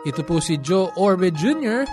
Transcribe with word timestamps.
Ito 0.00 0.24
po 0.24 0.40
si 0.40 0.56
Joe 0.56 0.96
Orbe 0.96 1.28
Jr., 1.28 1.84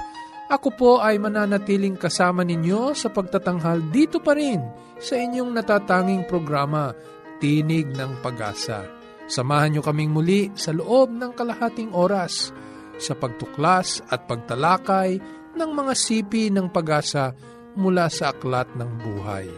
ako 0.48 0.70
po 0.80 0.92
ay 1.04 1.20
mananatiling 1.20 2.00
kasama 2.00 2.40
ninyo 2.40 2.96
sa 2.96 3.12
pagtatanghal 3.12 3.92
dito 3.92 4.24
pa 4.24 4.32
rin 4.32 4.64
sa 4.96 5.20
inyong 5.20 5.52
natatanging 5.52 6.24
programa, 6.24 6.96
Tinig 7.44 7.92
ng 7.92 8.24
Pag-asa. 8.24 8.88
Samahan 9.28 9.76
nyo 9.76 9.82
kaming 9.84 10.16
muli 10.16 10.48
sa 10.56 10.72
loob 10.72 11.12
ng 11.12 11.36
kalahating 11.36 11.92
oras 11.92 12.56
sa 12.96 13.12
pagtuklas 13.12 14.00
at 14.08 14.24
pagtalakay 14.24 15.20
ng 15.60 15.72
mga 15.76 15.94
sipi 15.94 16.48
ng 16.48 16.72
pag-asa 16.72 17.36
mula 17.76 18.08
sa 18.08 18.32
aklat 18.32 18.72
ng 18.80 18.92
buhay. 19.04 19.52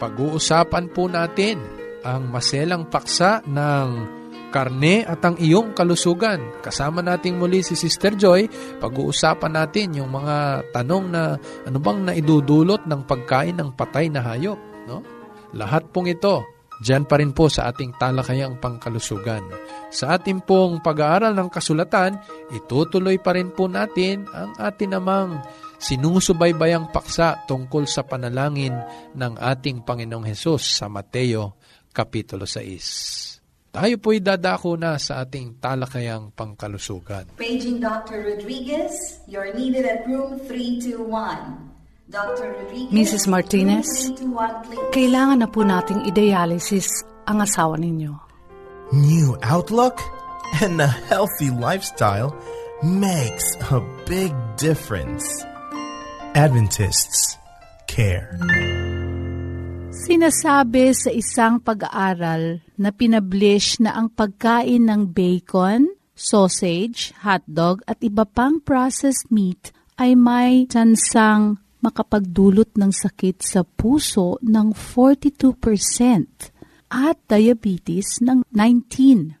pag-uusapan 0.00 0.88
po 0.88 1.04
natin 1.04 1.60
ang 2.00 2.32
maselang 2.32 2.88
paksa 2.88 3.44
ng 3.44 4.16
karne 4.48 5.04
at 5.04 5.20
ang 5.20 5.36
iyong 5.36 5.76
kalusugan. 5.76 6.40
Kasama 6.64 7.04
nating 7.04 7.36
muli 7.36 7.60
si 7.60 7.76
Sister 7.76 8.16
Joy, 8.16 8.48
pag-uusapan 8.80 9.52
natin 9.52 10.00
yung 10.00 10.08
mga 10.08 10.64
tanong 10.72 11.12
na 11.12 11.36
ano 11.68 11.76
bang 11.76 12.08
naidudulot 12.08 12.88
ng 12.88 13.04
pagkain 13.04 13.60
ng 13.60 13.76
patay 13.76 14.08
na 14.08 14.24
hayop. 14.24 14.56
No? 14.88 15.04
Lahat 15.52 15.84
pong 15.92 16.08
ito 16.08 16.40
Diyan 16.78 17.10
pa 17.10 17.18
rin 17.18 17.34
po 17.34 17.50
sa 17.50 17.66
ating 17.74 17.98
talakayang 17.98 18.62
pangkalusugan. 18.62 19.42
Sa 19.90 20.14
ating 20.14 20.46
pong 20.46 20.78
pag-aaral 20.78 21.34
ng 21.34 21.50
kasulatan, 21.50 22.22
itutuloy 22.54 23.18
pa 23.18 23.34
rin 23.34 23.50
po 23.50 23.66
natin 23.66 24.30
ang 24.30 24.54
atin 24.62 24.94
namang 24.94 25.42
sinusubaybayang 25.82 26.94
paksa 26.94 27.42
tungkol 27.50 27.82
sa 27.90 28.06
panalangin 28.06 28.78
ng 29.14 29.34
ating 29.42 29.82
Panginoong 29.82 30.26
Hesus 30.26 30.78
sa 30.78 30.86
Mateo 30.86 31.58
Kapitulo 31.90 32.46
6. 32.46 33.74
Tayo 33.74 33.94
po'y 34.00 34.22
dadako 34.22 34.78
na 34.80 34.96
sa 35.02 35.22
ating 35.26 35.60
talakayang 35.60 36.30
pangkalusugan. 36.32 37.36
Paging 37.36 37.82
Dr. 37.82 38.22
Rodriguez, 38.22 39.18
you're 39.26 39.50
needed 39.52 39.84
at 39.84 40.06
room 40.06 40.40
321. 40.46 41.67
Mrs. 42.88 43.28
Martinez, 43.28 43.84
kailangan 44.96 45.44
na 45.44 45.48
po 45.48 45.60
nating 45.60 46.08
idealisis 46.08 46.88
ang 47.28 47.44
asawa 47.44 47.76
ninyo. 47.76 48.16
New 48.96 49.36
outlook 49.44 50.00
and 50.64 50.80
a 50.80 50.88
healthy 50.88 51.52
lifestyle 51.52 52.32
makes 52.80 53.44
a 53.68 53.84
big 54.08 54.32
difference. 54.56 55.44
Adventists 56.32 57.36
care. 57.84 58.40
Sinasabi 59.92 60.96
sa 60.96 61.12
isang 61.12 61.60
pag-aaral 61.60 62.64
na 62.80 62.88
pinablish 62.88 63.84
na 63.84 63.92
ang 63.92 64.08
pagkain 64.08 64.88
ng 64.88 65.12
bacon, 65.12 65.92
sausage, 66.16 67.12
hotdog 67.20 67.84
at 67.84 68.00
iba 68.00 68.24
pang 68.24 68.64
processed 68.64 69.28
meat 69.28 69.76
ay 70.00 70.16
may 70.16 70.64
tansang 70.64 71.67
makapagdulot 71.80 72.74
ng 72.74 72.90
sakit 72.90 73.42
sa 73.42 73.62
puso 73.62 74.38
ng 74.42 74.74
42% 74.74 75.54
at 76.88 77.16
diabetes 77.28 78.18
ng 78.24 78.42
19%. 78.50 79.38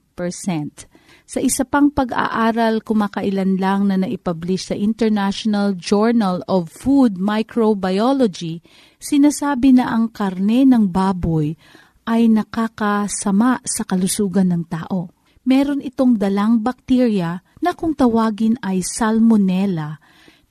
Sa 1.28 1.44
isa 1.44 1.68
pang 1.68 1.92
pag-aaral 1.92 2.80
kumakailan 2.80 3.60
lang 3.60 3.92
na 3.92 4.00
naipublish 4.00 4.72
sa 4.72 4.74
International 4.76 5.76
Journal 5.76 6.40
of 6.48 6.72
Food 6.72 7.20
Microbiology, 7.20 8.64
sinasabi 8.96 9.76
na 9.76 9.92
ang 9.92 10.08
karne 10.08 10.64
ng 10.64 10.88
baboy 10.88 11.52
ay 12.08 12.32
nakakasama 12.32 13.60
sa 13.60 13.84
kalusugan 13.84 14.48
ng 14.56 14.64
tao. 14.72 15.12
Meron 15.44 15.84
itong 15.84 16.16
dalang 16.16 16.64
bakterya 16.64 17.44
na 17.60 17.76
kung 17.76 17.92
tawagin 17.92 18.56
ay 18.64 18.80
salmonella 18.80 20.00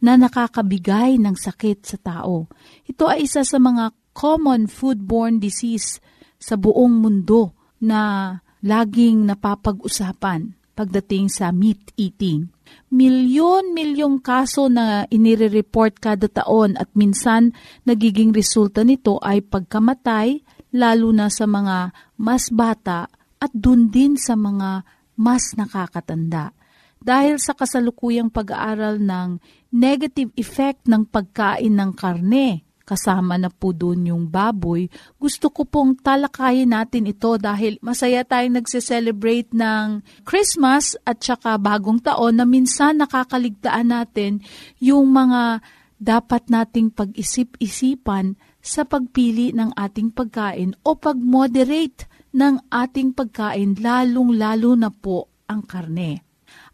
na 0.02 0.14
nakakabigay 0.16 1.18
ng 1.18 1.34
sakit 1.34 1.80
sa 1.86 1.98
tao. 1.98 2.46
Ito 2.86 3.10
ay 3.10 3.26
isa 3.26 3.42
sa 3.42 3.58
mga 3.58 3.94
common 4.14 4.70
foodborne 4.70 5.42
disease 5.42 6.02
sa 6.38 6.58
buong 6.58 7.02
mundo 7.02 7.54
na 7.82 8.34
laging 8.62 9.26
napapag-usapan 9.26 10.58
pagdating 10.78 11.30
sa 11.34 11.50
meat 11.50 11.94
eating. 11.98 12.54
Milyon-milyong 12.94 14.22
kaso 14.22 14.70
na 14.70 15.10
inire-report 15.10 15.98
kada 15.98 16.30
taon 16.30 16.78
at 16.78 16.94
minsan 16.94 17.58
nagiging 17.90 18.30
resulta 18.30 18.86
nito 18.86 19.18
ay 19.26 19.42
pagkamatay 19.42 20.46
lalo 20.78 21.10
na 21.10 21.34
sa 21.34 21.50
mga 21.50 21.96
mas 22.22 22.54
bata 22.54 23.10
at 23.42 23.52
dun 23.54 23.90
din 23.90 24.14
sa 24.20 24.38
mga 24.38 24.86
mas 25.18 25.58
nakakatanda 25.58 26.57
dahil 27.02 27.40
sa 27.40 27.54
kasalukuyang 27.56 28.30
pag-aaral 28.32 29.00
ng 29.02 29.40
negative 29.74 30.32
effect 30.36 30.86
ng 30.88 31.08
pagkain 31.08 31.74
ng 31.74 31.92
karne. 31.94 32.64
Kasama 32.88 33.36
na 33.36 33.52
po 33.52 33.76
doon 33.76 34.16
yung 34.16 34.24
baboy. 34.32 34.88
Gusto 35.20 35.52
ko 35.52 35.68
pong 35.68 36.00
talakayin 36.00 36.72
natin 36.72 37.12
ito 37.12 37.36
dahil 37.36 37.76
masaya 37.84 38.24
tayong 38.24 38.64
nagse-celebrate 38.64 39.52
ng 39.52 40.00
Christmas 40.24 40.96
at 41.04 41.20
saka 41.20 41.60
bagong 41.60 42.00
taon 42.00 42.40
na 42.40 42.48
minsan 42.48 42.96
nakakaligtaan 42.96 43.92
natin 43.92 44.40
yung 44.80 45.12
mga 45.12 45.60
dapat 46.00 46.48
nating 46.48 46.94
pag-isip-isipan 46.96 48.40
sa 48.64 48.88
pagpili 48.88 49.52
ng 49.52 49.76
ating 49.76 50.14
pagkain 50.16 50.72
o 50.88 50.96
pag-moderate 50.96 52.08
ng 52.32 52.72
ating 52.72 53.12
pagkain 53.12 53.76
lalong-lalo 53.80 54.80
na 54.80 54.94
po 54.94 55.28
ang 55.50 55.66
karne. 55.66 56.27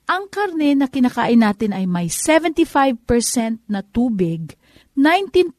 Ang 0.03 0.27
karne 0.27 0.75
na 0.75 0.91
kinakain 0.91 1.39
natin 1.39 1.71
ay 1.71 1.88
may 1.88 2.11
75% 2.11 3.63
na 3.71 3.79
tubig, 3.79 4.59
19% 5.00 5.55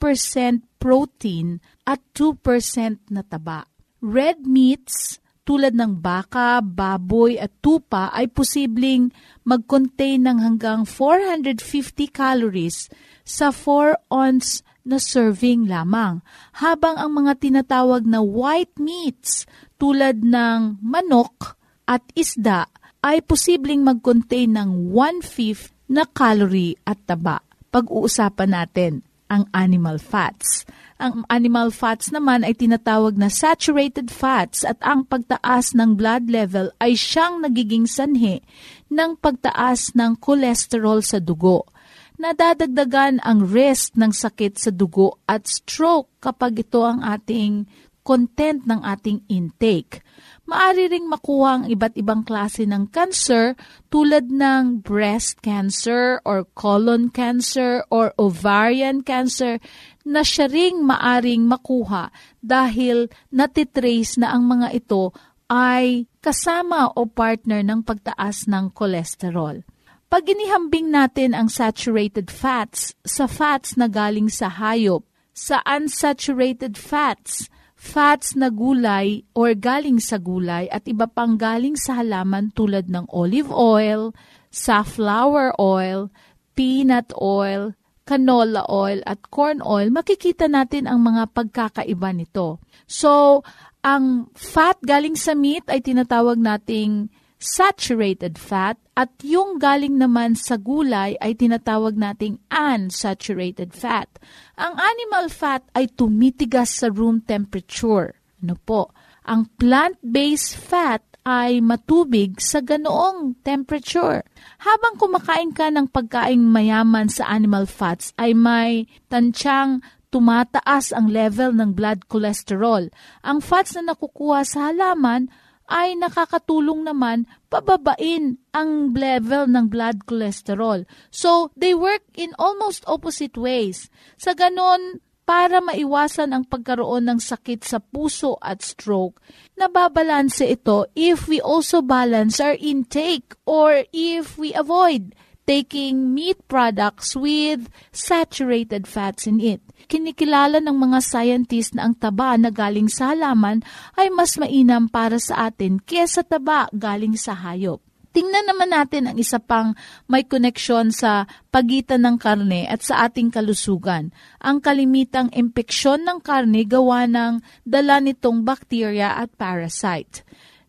protein 0.77 1.65
at 1.89 2.01
2% 2.13 3.09
na 3.09 3.25
taba. 3.25 3.65
Red 4.05 4.45
meats 4.45 5.17
tulad 5.49 5.73
ng 5.77 6.01
baka, 6.01 6.61
baboy 6.61 7.41
at 7.41 7.53
tupa 7.65 8.13
ay 8.13 8.29
posibleng 8.29 9.13
mag-contain 9.45 10.21
ng 10.21 10.41
hanggang 10.41 10.85
450 10.89 12.09
calories 12.13 12.89
sa 13.25 13.49
4 13.49 14.13
ounce 14.13 14.61
na 14.85 15.01
serving 15.01 15.65
lamang. 15.65 16.21
Habang 16.61 17.01
ang 17.01 17.13
mga 17.17 17.41
tinatawag 17.41 18.05
na 18.05 18.21
white 18.21 18.77
meats 18.77 19.49
tulad 19.81 20.21
ng 20.21 20.85
manok 20.85 21.57
at 21.89 22.05
isda 22.13 22.69
ay 23.05 23.21
posibleng 23.21 23.85
mag-contain 23.85 24.49
ng 24.49 24.89
1/5 24.89 25.69
na 25.93 26.09
calorie 26.09 26.81
at 26.89 26.97
taba. 27.05 27.45
Pag-uusapan 27.69 28.57
natin 28.57 29.05
ang 29.29 29.45
animal 29.53 30.01
fats. 30.01 30.65
Ang 30.97 31.29
animal 31.29 31.69
fats 31.69 32.09
naman 32.09 32.47
ay 32.47 32.57
tinatawag 32.57 33.19
na 33.21 33.29
saturated 33.29 34.09
fats 34.09 34.65
at 34.65 34.81
ang 34.81 35.05
pagtaas 35.05 35.77
ng 35.77 36.01
blood 36.01 36.33
level 36.33 36.73
ay 36.81 36.97
siyang 36.97 37.45
nagiging 37.45 37.85
sanhi 37.85 38.41
ng 38.89 39.21
pagtaas 39.21 39.93
ng 39.93 40.17
cholesterol 40.17 41.05
sa 41.05 41.21
dugo. 41.21 41.69
Nadadagdagan 42.15 43.21
ang 43.27 43.43
risk 43.43 43.99
ng 43.99 44.15
sakit 44.15 44.55
sa 44.57 44.71
dugo 44.71 45.19
at 45.27 45.51
stroke 45.51 46.09
kapag 46.23 46.63
ito 46.63 46.87
ang 46.87 47.03
ating 47.03 47.67
content 48.07 48.63
ng 48.65 48.81
ating 48.87 49.27
intake 49.27 49.99
maari 50.45 50.93
ring 50.93 51.09
makuha 51.09 51.61
ang 51.61 51.65
iba't 51.69 51.97
ibang 51.97 52.23
klase 52.25 52.69
ng 52.69 52.93
cancer 52.93 53.57
tulad 53.89 54.29
ng 54.29 54.85
breast 54.85 55.41
cancer 55.41 56.21
or 56.29 56.45
colon 56.53 57.09
cancer 57.09 57.85
or 57.89 58.13
ovarian 58.21 59.01
cancer 59.01 59.57
na 60.05 60.21
siya 60.21 60.49
ring 60.53 60.85
maaring 60.85 61.49
makuha 61.49 62.13
dahil 62.45 63.09
natitrace 63.33 64.21
na 64.21 64.37
ang 64.37 64.45
mga 64.45 64.77
ito 64.77 65.17
ay 65.49 66.09
kasama 66.21 66.93
o 66.97 67.05
partner 67.09 67.61
ng 67.65 67.85
pagtaas 67.85 68.49
ng 68.49 68.73
cholesterol. 68.73 69.65
Pag 70.09 70.31
inihambing 70.31 70.95
natin 70.95 71.35
ang 71.35 71.51
saturated 71.51 72.31
fats 72.31 72.95
sa 73.03 73.27
fats 73.27 73.75
na 73.75 73.91
galing 73.91 74.31
sa 74.31 74.47
hayop, 74.47 75.03
sa 75.35 75.59
unsaturated 75.67 76.79
fats 76.79 77.51
fats 77.85 78.33
na 78.33 78.49
gulay 78.49 79.29
or 79.37 79.53
galing 79.53 80.01
sa 80.01 80.17
gulay 80.17 80.65
at 80.73 80.89
iba 80.89 81.05
pang 81.05 81.37
galing 81.37 81.77
sa 81.77 82.01
halaman 82.01 82.49
tulad 82.57 82.89
ng 82.89 83.05
olive 83.13 83.53
oil, 83.53 84.17
safflower 84.49 85.53
oil, 85.61 86.09
peanut 86.57 87.13
oil, 87.21 87.77
canola 88.09 88.65
oil 88.73 89.05
at 89.05 89.21
corn 89.29 89.61
oil, 89.61 89.93
makikita 89.93 90.49
natin 90.49 90.89
ang 90.89 91.05
mga 91.05 91.29
pagkakaiba 91.37 92.17
nito. 92.17 92.57
So, 92.89 93.45
ang 93.85 94.33
fat 94.33 94.81
galing 94.81 95.21
sa 95.21 95.37
meat 95.37 95.69
ay 95.69 95.85
tinatawag 95.85 96.41
nating 96.41 97.13
saturated 97.37 98.41
fat 98.41 98.81
at 98.95 99.11
yung 99.27 99.59
galing 99.59 99.99
naman 99.99 100.39
sa 100.39 100.55
gulay 100.55 101.19
ay 101.19 101.35
tinatawag 101.35 101.99
nating 101.99 102.39
unsaturated 102.51 103.75
fat. 103.75 104.07
Ang 104.55 104.79
animal 104.79 105.27
fat 105.31 105.67
ay 105.75 105.91
tumitigas 105.91 106.79
sa 106.79 106.87
room 106.91 107.19
temperature. 107.27 108.15
Ano 108.39 108.55
po? 108.63 108.95
Ang 109.27 109.51
plant-based 109.59 110.55
fat 110.55 111.03
ay 111.25 111.65
matubig 111.65 112.37
sa 112.39 112.61
ganoong 112.61 113.41
temperature. 113.41 114.23
Habang 114.61 115.01
kumakain 115.01 115.51
ka 115.57 115.73
ng 115.73 115.89
pagkain 115.89 116.45
mayaman 116.45 117.09
sa 117.09 117.27
animal 117.33 117.65
fats 117.65 118.13
ay 118.21 118.37
may 118.37 118.85
tansyang 119.09 119.81
tumataas 120.15 120.95
ang 120.95 121.11
level 121.11 121.51
ng 121.51 121.75
blood 121.75 122.07
cholesterol. 122.07 122.87
Ang 123.27 123.43
fats 123.43 123.75
na 123.75 123.91
nakukuha 123.91 124.47
sa 124.47 124.71
halaman 124.71 125.27
ay 125.69 125.97
nakakatulong 125.97 126.85
naman 126.85 127.25
pababain 127.49 128.37
ang 128.53 128.93
level 128.93 129.49
ng 129.49 129.67
blood 129.73 130.05
cholesterol. 130.05 130.85
So, 131.09 131.51
they 131.57 131.73
work 131.73 132.05
in 132.15 132.37
almost 132.37 132.85
opposite 132.85 133.37
ways. 133.41 133.89
Sa 134.21 134.37
ganon, 134.37 135.01
para 135.25 135.65
maiwasan 135.65 136.37
ang 136.37 136.45
pagkaroon 136.45 137.09
ng 137.09 137.21
sakit 137.21 137.65
sa 137.65 137.81
puso 137.81 138.37
at 138.45 138.61
stroke, 138.61 139.25
nababalanse 139.57 140.45
ito 140.45 140.85
if 140.93 141.25
we 141.27 141.41
also 141.41 141.81
balance 141.81 142.37
our 142.45 142.57
intake 142.61 143.33
or 143.49 143.89
if 143.91 144.37
we 144.37 144.53
avoid 144.53 145.17
taking 145.45 146.13
meat 146.13 146.41
products 146.49 147.13
with 147.13 147.69
saturated 147.93 148.89
fats 148.89 149.29
in 149.29 149.41
it. 149.41 149.61
Kinikilala 149.85 150.65
ng 150.65 150.77
mga 150.77 150.99
scientist 151.05 151.77
na 151.77 151.89
ang 151.89 151.95
taba 151.97 152.41
na 152.41 152.49
galing 152.49 152.89
sa 152.89 153.13
halaman 153.13 153.61
ay 154.01 154.09
mas 154.09 154.41
mainam 154.41 154.89
para 154.89 155.21
sa 155.21 155.49
atin 155.49 155.77
kesa 155.81 156.25
taba 156.25 156.69
galing 156.73 157.17
sa 157.21 157.37
hayop. 157.37 157.85
Tingnan 158.15 158.47
naman 158.47 158.71
natin 158.71 159.11
ang 159.11 159.19
isa 159.19 159.43
pang 159.43 159.75
may 160.07 160.23
koneksyon 160.23 160.95
sa 160.95 161.27
pagitan 161.51 162.07
ng 162.07 162.17
karne 162.23 162.63
at 162.71 162.79
sa 162.79 163.11
ating 163.11 163.35
kalusugan. 163.35 164.15
Ang 164.39 164.63
kalimitang 164.63 165.35
impeksyon 165.35 166.07
ng 166.07 166.23
karne 166.23 166.63
gawa 166.63 167.11
ng 167.11 167.43
dala 167.67 167.99
nitong 167.99 168.47
bakterya 168.47 169.19
at 169.19 169.35
parasite 169.35 170.23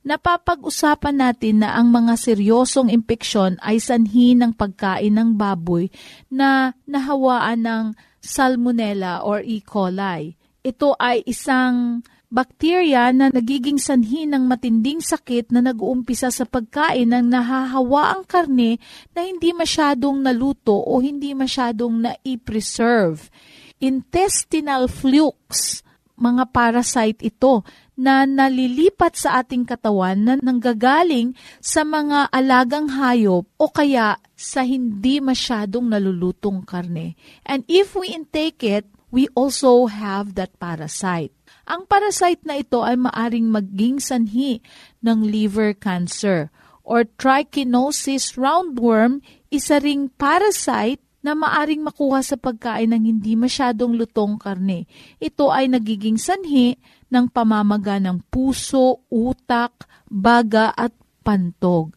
napapag-usapan 0.06 1.18
natin 1.18 1.66
na 1.66 1.74
ang 1.74 1.90
mga 1.90 2.14
seryosong 2.14 2.94
impeksyon 2.94 3.58
ay 3.66 3.82
sanhi 3.82 4.38
ng 4.38 4.54
pagkain 4.54 5.12
ng 5.18 5.34
baboy 5.34 5.90
na 6.30 6.78
nahawaan 6.86 7.66
ng 7.66 7.86
Salmonella 8.22 9.26
or 9.26 9.42
E. 9.42 9.66
coli. 9.66 10.38
Ito 10.62 10.98
ay 10.98 11.26
isang 11.26 12.06
bakterya 12.30 13.14
na 13.14 13.30
nagiging 13.30 13.78
sanhi 13.78 14.26
ng 14.26 14.50
matinding 14.50 15.02
sakit 15.02 15.54
na 15.54 15.62
nag-uumpisa 15.62 16.34
sa 16.34 16.46
pagkain 16.46 17.10
ng 17.10 17.26
nahahawa 17.30 18.18
ang 18.18 18.24
karne 18.26 18.82
na 19.14 19.26
hindi 19.26 19.54
masyadong 19.54 20.22
naluto 20.26 20.74
o 20.74 21.02
hindi 21.02 21.38
masyadong 21.38 22.02
na-preserve. 22.02 23.30
Intestinal 23.78 24.90
flukes, 24.90 25.86
mga 26.18 26.50
parasite 26.50 27.22
ito 27.22 27.62
na 27.96 28.28
nalilipat 28.28 29.16
sa 29.16 29.40
ating 29.40 29.64
katawan 29.64 30.20
na 30.20 30.34
nanggagaling 30.36 31.32
sa 31.64 31.88
mga 31.88 32.28
alagang 32.30 32.92
hayop 32.92 33.48
o 33.56 33.66
kaya 33.72 34.20
sa 34.36 34.68
hindi 34.68 35.24
masyadong 35.24 35.88
nalulutong 35.88 36.68
karne. 36.68 37.16
And 37.48 37.64
if 37.72 37.96
we 37.96 38.12
intake 38.12 38.62
it, 38.68 38.86
we 39.16 39.32
also 39.32 39.88
have 39.88 40.36
that 40.36 40.60
parasite. 40.60 41.32
Ang 41.66 41.88
parasite 41.88 42.44
na 42.44 42.60
ito 42.60 42.84
ay 42.84 43.00
maaring 43.00 43.48
maging 43.48 44.04
sanhi 44.04 44.60
ng 45.00 45.24
liver 45.24 45.72
cancer 45.72 46.52
or 46.86 47.08
trichinosis 47.18 48.36
roundworm, 48.38 49.24
isa 49.50 49.80
ring 49.82 50.12
parasite 50.20 51.02
na 51.26 51.34
maaring 51.34 51.82
makuha 51.82 52.22
sa 52.22 52.38
pagkain 52.38 52.94
ng 52.94 53.02
hindi 53.02 53.34
masyadong 53.34 53.98
lutong 53.98 54.38
karne. 54.38 54.86
Ito 55.18 55.50
ay 55.50 55.74
nagiging 55.74 56.22
sanhi 56.22 56.78
ng 57.16 57.32
pamamaga 57.32 57.96
ng 58.04 58.20
puso, 58.28 59.08
utak, 59.08 59.88
baga 60.12 60.76
at 60.76 60.92
pantog. 61.24 61.96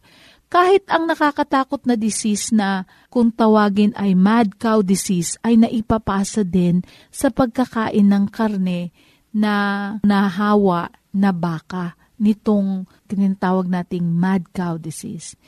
Kahit 0.48 0.86
ang 0.88 1.10
nakakatakot 1.10 1.84
na 1.84 1.98
disease 1.98 2.54
na 2.54 2.86
kung 3.10 3.34
tawagin 3.34 3.92
ay 3.98 4.14
mad 4.14 4.56
cow 4.56 4.80
disease 4.80 5.36
ay 5.42 5.58
naipapasa 5.58 6.46
din 6.46 6.80
sa 7.10 7.28
pagkakain 7.28 8.06
ng 8.06 8.30
karne 8.30 8.94
na 9.34 9.54
nahawa 10.06 10.88
na 11.12 11.34
baka 11.34 11.97
nitong 12.18 12.84
tinatawag 13.06 13.70
nating 13.70 14.04
mad 14.04 14.50
cow 14.50 14.76
disease. 14.76 15.38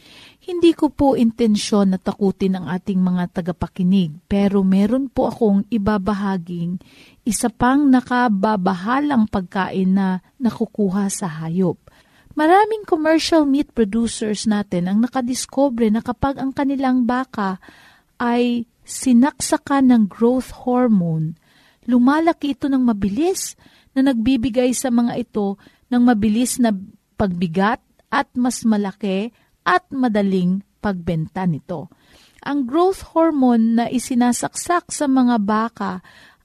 Hindi 0.40 0.72
ko 0.72 0.88
po 0.88 1.18
intensyon 1.18 1.92
na 1.92 1.98
takutin 1.98 2.56
ang 2.56 2.70
ating 2.70 3.02
mga 3.02 3.42
tagapakinig, 3.42 4.14
pero 4.30 4.62
meron 4.62 5.10
po 5.10 5.28
akong 5.28 5.66
ibabahaging 5.68 6.78
isa 7.26 7.50
pang 7.50 7.90
nakababahalang 7.90 9.28
pagkain 9.28 9.98
na 9.98 10.24
nakukuha 10.38 11.10
sa 11.10 11.28
hayop. 11.42 11.76
Maraming 12.38 12.86
commercial 12.86 13.44
meat 13.44 13.74
producers 13.74 14.46
natin 14.46 14.86
ang 14.86 15.02
nakadiscover 15.02 15.90
na 15.90 16.00
kapag 16.00 16.38
ang 16.38 16.54
kanilang 16.54 17.04
baka 17.04 17.58
ay 18.16 18.64
sinaksakan 18.86 19.90
ng 19.90 20.02
growth 20.06 20.54
hormone, 20.64 21.34
lumalaki 21.84 22.54
ito 22.54 22.70
ng 22.70 22.80
mabilis 22.80 23.58
na 23.92 24.06
nagbibigay 24.06 24.70
sa 24.70 24.88
mga 24.88 25.18
ito 25.18 25.58
ng 25.90 26.02
mabilis 26.02 26.56
na 26.62 26.72
pagbigat 27.18 27.82
at 28.10 28.30
mas 28.34 28.62
malaki 28.64 29.30
at 29.66 29.84
madaling 29.92 30.62
pagbenta 30.80 31.44
nito. 31.44 31.92
Ang 32.40 32.64
growth 32.64 33.12
hormone 33.12 33.76
na 33.76 33.84
isinasaksak 33.92 34.88
sa 34.88 35.04
mga 35.04 35.36
baka 35.44 35.92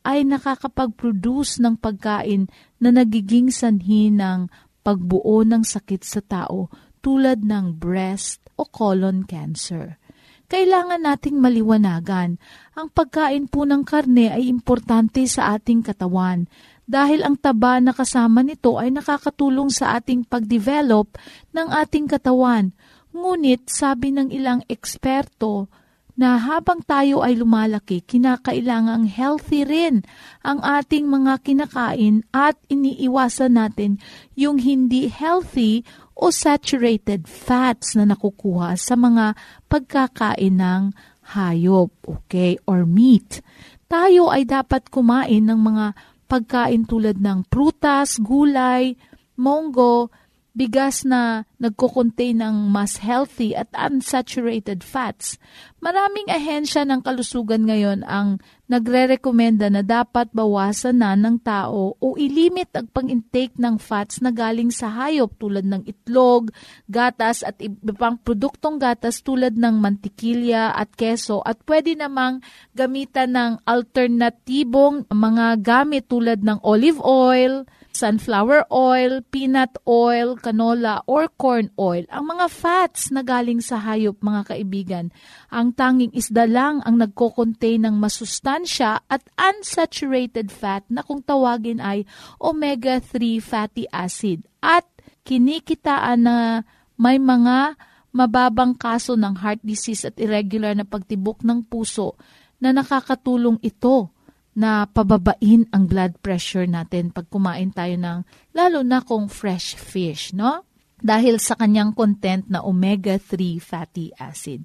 ay 0.05 0.27
nakakapag-produce 0.27 1.63
ng 1.63 1.79
pagkain 1.79 2.51
na 2.77 2.91
nagiging 2.91 3.49
sanhi 3.49 4.11
ng 4.11 4.51
pagbuo 4.85 5.41
ng 5.47 5.65
sakit 5.65 6.01
sa 6.05 6.21
tao 6.21 6.69
tulad 7.01 7.41
ng 7.41 7.79
breast 7.79 8.43
o 8.59 8.67
colon 8.69 9.25
cancer. 9.25 9.97
Kailangan 10.45 11.01
nating 11.01 11.41
maliwanagan, 11.41 12.37
ang 12.77 12.87
pagkain 12.93 13.49
po 13.49 13.65
ng 13.65 13.81
karne 13.81 14.29
ay 14.29 14.45
importante 14.45 15.25
sa 15.25 15.57
ating 15.57 15.81
katawan 15.81 16.45
dahil 16.85 17.25
ang 17.25 17.37
taba 17.37 17.81
na 17.81 17.91
kasama 17.91 18.45
nito 18.45 18.77
ay 18.77 18.93
nakakatulong 18.93 19.73
sa 19.73 19.97
ating 19.97 20.25
pagdevelop 20.25 21.17
ng 21.51 21.67
ating 21.73 22.05
katawan 22.05 22.73
Ngunit 23.15 23.71
sabi 23.71 24.11
ng 24.11 24.27
ilang 24.27 24.59
eksperto 24.67 25.71
na 26.19 26.35
habang 26.35 26.83
tayo 26.83 27.23
ay 27.23 27.39
lumalaki, 27.39 28.03
kinakailangang 28.03 29.07
healthy 29.07 29.63
rin 29.63 30.03
ang 30.43 30.59
ating 30.59 31.07
mga 31.07 31.39
kinakain 31.39 32.27
at 32.35 32.59
iniiwasan 32.67 33.55
natin 33.55 34.03
yung 34.35 34.59
hindi 34.59 35.07
healthy 35.07 35.87
o 36.11 36.27
saturated 36.27 37.23
fats 37.23 37.95
na 37.95 38.03
nakukuha 38.03 38.75
sa 38.75 38.99
mga 38.99 39.31
pagkakain 39.71 40.59
ng 40.59 40.91
hayop, 41.35 41.95
okay, 42.03 42.59
or 42.67 42.83
meat. 42.83 43.39
Tayo 43.87 44.27
ay 44.27 44.43
dapat 44.43 44.91
kumain 44.91 45.47
ng 45.47 45.59
mga 45.59 45.85
pagkain 46.25 46.89
tulad 46.89 47.21
ng 47.21 47.45
prutas, 47.47 48.17
gulay, 48.19 48.97
monggo, 49.37 50.09
bigas 50.55 51.03
na 51.03 51.43
nagko-contain 51.59 52.39
ng 52.39 52.71
mas 52.71 53.03
healthy 53.03 53.51
at 53.51 53.67
unsaturated 53.75 54.87
fats. 54.87 55.35
Maraming 55.83 56.31
ahensya 56.31 56.87
ng 56.87 57.03
kalusugan 57.03 57.67
ngayon 57.67 58.07
ang 58.07 58.39
nagre-rekomenda 58.65 59.69
na 59.69 59.85
dapat 59.85 60.31
bawasan 60.33 61.03
na 61.03 61.13
ng 61.13 61.37
tao 61.43 61.99
o 61.99 62.07
ilimit 62.17 62.71
ang 62.73 62.89
pang-intake 62.89 63.53
ng 63.59 63.77
fats 63.77 64.23
na 64.23 64.33
galing 64.33 64.73
sa 64.73 64.89
hayop 64.89 65.35
tulad 65.37 65.67
ng 65.67 65.85
itlog, 65.85 66.49
gatas 66.89 67.45
at 67.45 67.59
iba 67.61 67.93
pang 67.93 68.17
produktong 68.17 68.81
gatas 68.81 69.21
tulad 69.21 69.53
ng 69.53 69.75
mantikilya 69.77 70.73
at 70.73 70.89
keso 70.97 71.43
at 71.45 71.61
pwede 71.67 71.93
namang 71.93 72.41
gamitan 72.73 73.35
ng 73.35 73.51
alternatibong 73.67 75.05
mga 75.11 75.61
gamit 75.61 76.09
tulad 76.09 76.41
ng 76.41 76.63
olive 76.65 76.97
oil, 77.03 77.67
sunflower 77.95 78.67
oil, 78.67 79.23
peanut 79.31 79.79
oil, 79.87 80.35
canola, 80.35 80.99
or 81.07 81.31
corn 81.39 81.71
oil. 81.79 82.03
Ang 82.11 82.35
mga 82.35 82.51
fats 82.51 83.15
na 83.15 83.23
galing 83.23 83.63
sa 83.63 83.79
hayop, 83.79 84.19
mga 84.19 84.51
kaibigan, 84.51 85.05
ang 85.47 85.71
tanging 85.71 86.11
isda 86.11 86.43
lang 86.43 86.83
ang 86.83 86.99
nagko-contain 86.99 87.87
ng 87.87 87.95
masustansya 87.95 89.07
at 89.07 89.23
unsaturated 89.39 90.51
fat 90.51 90.83
na 90.91 90.99
kung 90.99 91.23
tawagin 91.23 91.79
ay 91.79 92.03
omega-3 92.43 93.39
fatty 93.39 93.87
acid. 93.95 94.43
At 94.59 94.83
kinikitaan 95.23 96.27
na 96.27 96.67
may 96.99 97.15
mga 97.15 97.79
mababang 98.15 98.75
kaso 98.75 99.19
ng 99.19 99.39
heart 99.39 99.59
disease 99.63 100.07
at 100.07 100.15
irregular 100.19 100.71
na 100.71 100.87
pagtibok 100.87 101.43
ng 101.43 101.67
puso 101.67 102.15
na 102.63 102.71
nakakatulong 102.71 103.59
ito 103.59 104.14
na 104.55 104.87
pababain 104.87 105.67
ang 105.75 105.83
blood 105.85 106.15
pressure 106.23 106.63
natin 106.63 107.11
pag 107.11 107.27
kumain 107.27 107.75
tayo 107.75 107.99
ng 107.99 108.23
lalo 108.55 108.79
na 108.81 109.03
kung 109.03 109.27
fresh 109.27 109.75
fish, 109.75 110.31
no? 110.31 110.63
Dahil 110.95 111.43
sa 111.43 111.59
kanyang 111.59 111.91
content 111.91 112.47
na 112.47 112.63
omega-3 112.63 113.59
fatty 113.59 114.15
acid. 114.15 114.63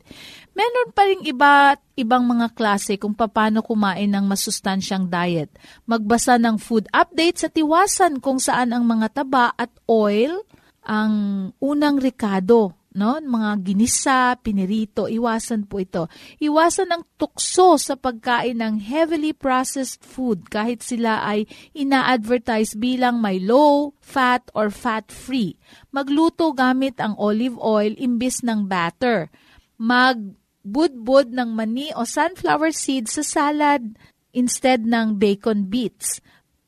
Meron 0.54 0.94
pa 0.94 1.02
rin 1.04 1.20
iba, 1.26 1.74
ibang 1.98 2.22
mga 2.22 2.54
klase 2.54 2.96
kung 2.96 3.18
paano 3.18 3.66
kumain 3.66 4.08
ng 4.08 4.24
masustansyang 4.30 5.10
diet. 5.10 5.50
Magbasa 5.90 6.38
ng 6.38 6.56
food 6.56 6.86
updates 6.94 7.44
at 7.44 7.58
iwasan 7.58 8.22
kung 8.22 8.38
saan 8.38 8.70
ang 8.70 8.86
mga 8.86 9.20
taba 9.20 9.52
at 9.58 9.74
oil 9.90 10.46
ang 10.86 11.12
unang 11.60 11.98
rekado 12.00 12.79
no? 12.94 13.18
Mga 13.22 13.50
ginisa, 13.62 14.34
pinirito, 14.38 15.06
iwasan 15.06 15.66
po 15.66 15.78
ito. 15.78 16.10
Iwasan 16.42 16.90
ang 16.90 17.02
tukso 17.14 17.78
sa 17.78 17.94
pagkain 17.94 18.58
ng 18.58 18.82
heavily 18.82 19.30
processed 19.30 20.02
food 20.02 20.50
kahit 20.50 20.82
sila 20.82 21.22
ay 21.22 21.46
ina-advertise 21.74 22.74
bilang 22.74 23.22
may 23.22 23.38
low, 23.38 23.94
fat, 24.02 24.46
or 24.56 24.70
fat-free. 24.74 25.54
Magluto 25.94 26.50
gamit 26.50 26.98
ang 26.98 27.14
olive 27.18 27.58
oil 27.62 27.94
imbis 27.94 28.42
ng 28.42 28.66
batter. 28.66 29.30
Magbudbud 29.78 31.30
ng 31.30 31.50
mani 31.54 31.94
o 31.94 32.02
sunflower 32.02 32.74
seeds 32.74 33.18
sa 33.18 33.24
salad 33.24 33.94
instead 34.34 34.82
ng 34.82 35.18
bacon 35.18 35.66
bits. 35.70 36.18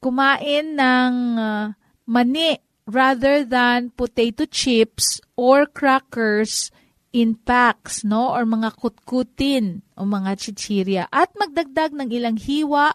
Kumain 0.02 0.74
ng 0.74 1.14
uh, 1.38 1.74
mani 2.10 2.58
rather 2.86 3.46
than 3.46 3.94
potato 3.94 4.42
chips 4.50 5.22
or 5.42 5.66
crackers 5.66 6.70
in 7.10 7.34
packs, 7.34 8.06
no? 8.06 8.30
Or 8.30 8.46
mga 8.46 8.78
kutkutin 8.78 9.82
o 9.98 10.06
mga 10.06 10.38
chichirya. 10.38 11.10
At 11.10 11.34
magdagdag 11.34 11.98
ng 11.98 12.08
ilang 12.14 12.38
hiwa 12.38 12.94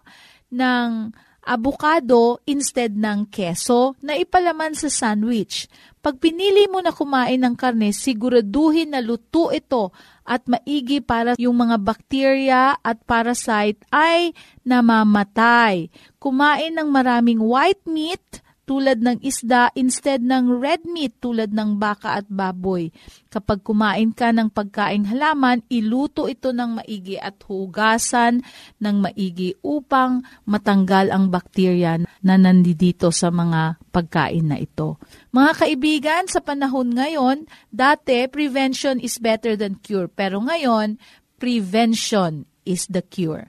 ng 0.55 1.11
avocado 1.47 2.43
instead 2.43 2.91
ng 2.95 3.31
keso 3.31 3.95
na 4.03 4.19
ipalaman 4.19 4.75
sa 4.75 4.91
sandwich. 4.91 5.71
Pag 6.03 6.19
pinili 6.19 6.67
mo 6.67 6.83
na 6.83 6.91
kumain 6.91 7.39
ng 7.39 7.55
karne, 7.55 7.95
siguraduhin 7.95 8.91
na 8.91 8.99
luto 8.99 9.51
ito 9.51 9.95
at 10.27 10.43
maigi 10.43 10.99
para 10.99 11.39
yung 11.39 11.55
mga 11.55 11.79
bakterya 11.79 12.75
at 12.83 12.99
parasite 13.07 13.79
ay 13.91 14.35
namamatay. 14.67 15.87
Kumain 16.19 16.75
ng 16.75 16.87
maraming 16.91 17.39
white 17.39 17.83
meat, 17.87 18.43
tulad 18.67 18.99
ng 18.99 19.23
isda 19.23 19.71
instead 19.79 20.19
ng 20.19 20.59
red 20.59 20.83
meat 20.83 21.23
tulad 21.23 21.55
ng 21.55 21.79
baka 21.79 22.19
at 22.19 22.27
baboy. 22.27 22.91
Kapag 23.31 23.63
kumain 23.63 24.11
ka 24.11 24.35
ng 24.35 24.51
pagkaing 24.51 25.07
halaman, 25.07 25.63
iluto 25.71 26.27
ito 26.27 26.51
ng 26.51 26.83
maigi 26.83 27.15
at 27.15 27.39
hugasan 27.47 28.43
ng 28.83 28.95
maigi 28.99 29.55
upang 29.63 30.27
matanggal 30.43 31.07
ang 31.15 31.31
bakterya 31.31 32.03
na 32.03 32.35
nandito 32.35 33.07
sa 33.15 33.31
mga 33.31 33.79
pagkain 33.95 34.51
na 34.51 34.59
ito. 34.59 34.99
Mga 35.31 35.51
kaibigan, 35.63 36.23
sa 36.27 36.43
panahon 36.43 36.91
ngayon, 36.91 37.47
dati 37.71 38.27
prevention 38.27 38.99
is 38.99 39.15
better 39.15 39.55
than 39.55 39.79
cure. 39.79 40.11
Pero 40.11 40.43
ngayon, 40.43 40.99
prevention 41.39 42.43
is 42.67 42.83
the 42.91 42.99
cure. 42.99 43.47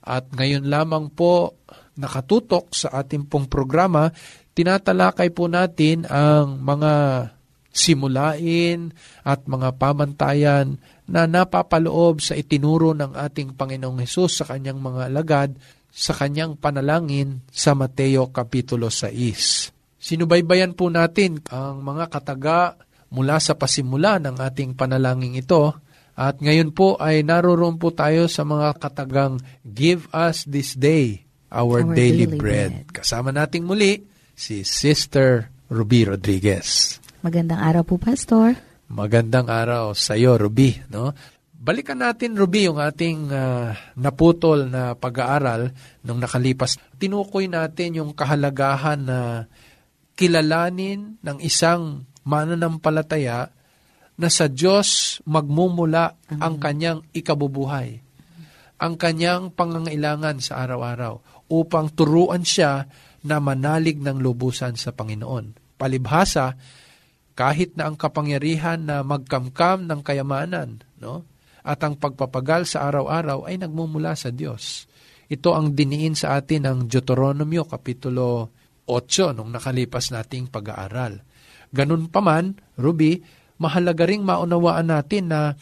at 0.00 0.32
ngayon 0.32 0.72
lamang 0.72 1.12
po 1.12 1.60
nakatutok 2.00 2.72
sa 2.72 3.04
ating 3.04 3.28
pong 3.28 3.52
programa, 3.52 4.08
tinatalakay 4.56 5.28
po 5.28 5.44
natin 5.44 6.08
ang 6.08 6.56
mga 6.56 6.92
simulain 7.72 8.92
at 9.24 9.48
mga 9.48 9.76
pamantayan 9.80 10.80
na 11.10 11.26
napapaloob 11.26 12.22
sa 12.22 12.38
itinuro 12.38 12.94
ng 12.94 13.18
ating 13.18 13.58
Panginoong 13.58 14.02
Hesus 14.02 14.42
sa 14.42 14.44
kanyang 14.46 14.78
mga 14.78 15.10
alagad 15.10 15.50
sa 15.92 16.16
kanyang 16.16 16.56
panalangin 16.56 17.44
sa 17.52 17.76
Mateo 17.76 18.32
Kapitulo 18.32 18.88
6. 18.88 20.00
Sinubaybayan 20.02 20.72
po 20.72 20.88
natin 20.88 21.38
ang 21.52 21.84
mga 21.84 22.08
kataga 22.08 22.80
mula 23.12 23.36
sa 23.38 23.54
pasimula 23.54 24.16
ng 24.18 24.40
ating 24.40 24.72
panalangin 24.72 25.36
ito 25.36 25.76
at 26.16 26.40
ngayon 26.40 26.72
po 26.72 26.96
ay 26.96 27.20
naroon 27.24 27.76
po 27.76 27.92
tayo 27.92 28.24
sa 28.28 28.42
mga 28.44 28.80
katagang 28.80 29.36
Give 29.64 30.08
us 30.16 30.48
this 30.48 30.72
day 30.76 31.28
our, 31.52 31.84
our 31.84 31.92
daily, 31.92 32.24
daily 32.24 32.40
bread. 32.40 32.72
bread. 32.72 32.96
Kasama 32.96 33.30
nating 33.30 33.68
muli 33.68 34.00
si 34.32 34.64
Sister 34.64 35.52
Ruby 35.68 36.08
Rodriguez. 36.08 36.98
Magandang 37.20 37.60
araw 37.60 37.84
po, 37.84 38.00
Pastor. 38.00 38.71
Magandang 38.92 39.48
araw 39.48 39.96
sa 39.96 40.20
iyo, 40.20 40.36
Ruby. 40.36 40.76
No? 40.92 41.16
Balikan 41.56 42.04
natin, 42.04 42.36
Ruby, 42.36 42.68
yung 42.68 42.76
ating 42.76 43.32
uh, 43.32 43.72
naputol 43.96 44.68
na 44.68 44.92
pag-aaral 44.92 45.72
nung 46.04 46.20
nakalipas. 46.20 46.76
Tinukoy 47.00 47.48
natin 47.48 47.96
yung 47.96 48.12
kahalagahan 48.12 49.00
na 49.00 49.48
kilalanin 50.12 51.16
ng 51.24 51.38
isang 51.40 52.04
mananampalataya 52.28 53.48
na 54.20 54.28
sa 54.28 54.52
Diyos 54.52 55.18
magmumula 55.24 56.12
mm-hmm. 56.12 56.40
ang 56.44 56.54
kanyang 56.60 57.00
ikabubuhay, 57.16 57.96
ang 58.76 58.94
kanyang 59.00 59.56
pangangailangan 59.56 60.36
sa 60.44 60.68
araw-araw 60.68 61.48
upang 61.48 61.96
turuan 61.96 62.44
siya 62.44 62.84
na 63.24 63.40
manalig 63.40 63.96
ng 64.04 64.20
lubusan 64.20 64.76
sa 64.76 64.92
Panginoon. 64.92 65.80
Palibhasa, 65.80 66.52
kahit 67.32 67.76
na 67.78 67.88
ang 67.88 67.96
kapangyarihan 67.96 68.80
na 68.82 69.00
magkamkam 69.00 69.88
ng 69.88 70.00
kayamanan, 70.04 70.84
no? 71.00 71.24
At 71.62 71.80
ang 71.86 71.94
pagpapagal 71.94 72.74
sa 72.74 72.90
araw-araw 72.90 73.46
ay 73.46 73.62
nagmumula 73.62 74.18
sa 74.18 74.34
Diyos. 74.34 74.90
Ito 75.30 75.54
ang 75.54 75.72
diniin 75.72 76.18
sa 76.18 76.36
atin 76.36 76.66
ng 76.66 76.78
Deuteronomio 76.90 77.64
Kapitulo 77.64 78.50
8 78.84 79.38
nung 79.38 79.54
nakalipas 79.54 80.10
nating 80.10 80.50
pag-aaral. 80.50 81.22
Ganun 81.70 82.10
pa 82.10 82.18
man, 82.18 82.58
Ruby, 82.76 83.22
mahalaga 83.62 84.04
ring 84.04 84.26
maunawaan 84.26 84.90
natin 84.90 85.30
na 85.30 85.54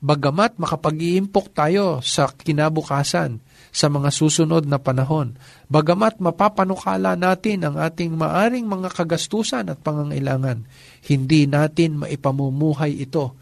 bagamat 0.00 0.56
makapag-iimpok 0.56 1.52
tayo 1.52 2.00
sa 2.00 2.32
kinabukasan, 2.32 3.43
sa 3.74 3.90
mga 3.90 4.14
susunod 4.14 4.70
na 4.70 4.78
panahon, 4.78 5.34
bagamat 5.66 6.22
mapapanukala 6.22 7.18
natin 7.18 7.66
ang 7.66 7.74
ating 7.82 8.14
maaring 8.14 8.70
mga 8.70 8.94
kagastusan 8.94 9.66
at 9.66 9.82
pangangailangan, 9.82 10.62
hindi 11.10 11.50
natin 11.50 11.98
maipamumuhay 11.98 13.02
ito, 13.02 13.34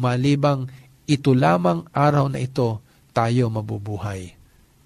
malibang 0.00 0.72
ito 1.04 1.36
lamang 1.36 1.84
araw 1.92 2.32
na 2.32 2.40
ito 2.40 2.80
tayo 3.12 3.52
mabubuhay. 3.52 4.32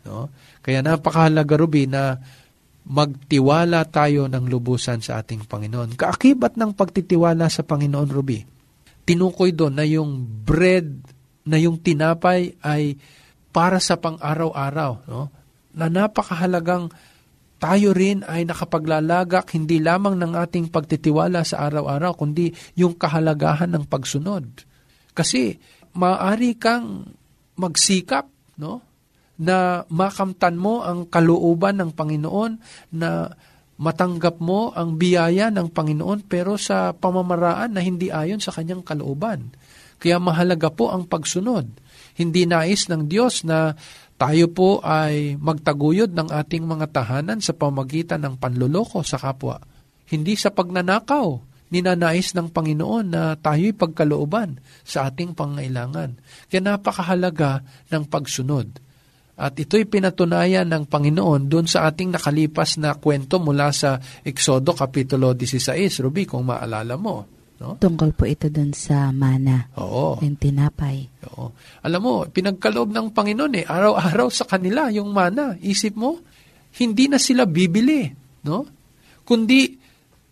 No? 0.02 0.34
Kaya 0.66 0.82
napakahalaga, 0.82 1.54
Ruby, 1.54 1.86
na 1.86 2.18
magtiwala 2.82 3.86
tayo 3.86 4.26
ng 4.26 4.50
lubusan 4.50 4.98
sa 4.98 5.22
ating 5.22 5.46
Panginoon. 5.46 5.94
Kaakibat 5.94 6.58
ng 6.58 6.74
pagtitiwala 6.74 7.46
sa 7.46 7.62
Panginoon, 7.62 8.10
Ruby, 8.10 8.42
tinukoy 9.06 9.54
doon 9.54 9.78
na 9.78 9.86
yung 9.86 10.26
bread, 10.26 10.90
na 11.46 11.56
yung 11.56 11.78
tinapay 11.78 12.58
ay 12.66 12.98
para 13.50 13.80
sa 13.80 13.96
pang-araw-araw. 13.96 15.08
No? 15.08 15.32
Na 15.74 15.88
napakahalagang 15.88 16.92
tayo 17.58 17.90
rin 17.90 18.22
ay 18.22 18.46
nakapaglalaga 18.46 19.42
hindi 19.50 19.82
lamang 19.82 20.14
ng 20.14 20.32
ating 20.38 20.70
pagtitiwala 20.70 21.42
sa 21.42 21.66
araw-araw, 21.66 22.14
kundi 22.14 22.54
yung 22.78 22.94
kahalagahan 22.94 23.74
ng 23.74 23.84
pagsunod. 23.90 24.46
Kasi 25.10 25.58
maaari 25.98 26.54
kang 26.54 27.10
magsikap, 27.58 28.30
no? 28.62 28.86
na 29.38 29.86
makamtan 29.86 30.58
mo 30.58 30.82
ang 30.82 31.06
kalooban 31.06 31.78
ng 31.78 31.90
Panginoon, 31.94 32.52
na 32.94 33.30
matanggap 33.78 34.42
mo 34.42 34.74
ang 34.74 34.98
biyaya 34.98 35.54
ng 35.54 35.70
Panginoon 35.70 36.26
pero 36.26 36.58
sa 36.58 36.90
pamamaraan 36.90 37.70
na 37.70 37.80
hindi 37.82 38.10
ayon 38.10 38.42
sa 38.42 38.50
kanyang 38.50 38.82
kalooban. 38.82 39.54
Kaya 40.02 40.18
mahalaga 40.18 40.70
po 40.74 40.90
ang 40.90 41.06
pagsunod. 41.06 41.70
Hindi 42.18 42.50
nais 42.50 42.90
ng 42.90 43.06
Diyos 43.06 43.46
na 43.46 43.78
tayo 44.18 44.50
po 44.50 44.82
ay 44.82 45.38
magtaguyod 45.38 46.10
ng 46.10 46.34
ating 46.34 46.66
mga 46.66 46.90
tahanan 46.90 47.38
sa 47.38 47.54
pamagitan 47.54 48.26
ng 48.26 48.34
panloloko 48.42 49.06
sa 49.06 49.14
kapwa. 49.14 49.62
Hindi 50.10 50.34
sa 50.34 50.50
pagnanakaw, 50.50 51.38
ninanais 51.70 52.34
ng 52.34 52.50
Panginoon 52.50 53.06
na 53.06 53.38
tayo'y 53.38 53.78
pagkalooban 53.78 54.58
sa 54.82 55.06
ating 55.06 55.38
pangailangan. 55.38 56.18
Kaya 56.50 56.60
napakahalaga 56.64 57.62
ng 57.94 58.02
pagsunod. 58.10 58.66
At 59.38 59.54
ito'y 59.54 59.86
pinatunayan 59.86 60.66
ng 60.66 60.90
Panginoon 60.90 61.46
doon 61.46 61.70
sa 61.70 61.86
ating 61.86 62.10
nakalipas 62.10 62.74
na 62.82 62.98
kwento 62.98 63.38
mula 63.38 63.70
sa 63.70 64.02
Exodo 64.26 64.74
Kapitulo 64.74 65.30
16, 65.30 66.02
Ruby, 66.02 66.26
kung 66.26 66.50
maalala 66.50 66.98
mo. 66.98 67.37
No? 67.58 67.74
Tungkol 67.74 68.14
po 68.14 68.22
ito 68.22 68.46
dun 68.46 68.70
sa 68.70 69.10
mana. 69.10 69.66
Oo. 69.82 70.22
Yung 70.22 70.38
tinapay. 70.38 71.10
Oo. 71.34 71.50
Alam 71.82 72.00
mo, 72.00 72.14
pinagkaloob 72.30 72.94
ng 72.94 73.10
Panginoon 73.10 73.54
eh, 73.58 73.66
araw-araw 73.66 74.30
sa 74.30 74.46
kanila 74.46 74.86
yung 74.94 75.10
mana. 75.10 75.58
Isip 75.58 75.98
mo, 75.98 76.22
hindi 76.78 77.10
na 77.10 77.18
sila 77.18 77.50
bibili, 77.50 78.06
no? 78.46 78.62
Kundi 79.26 79.74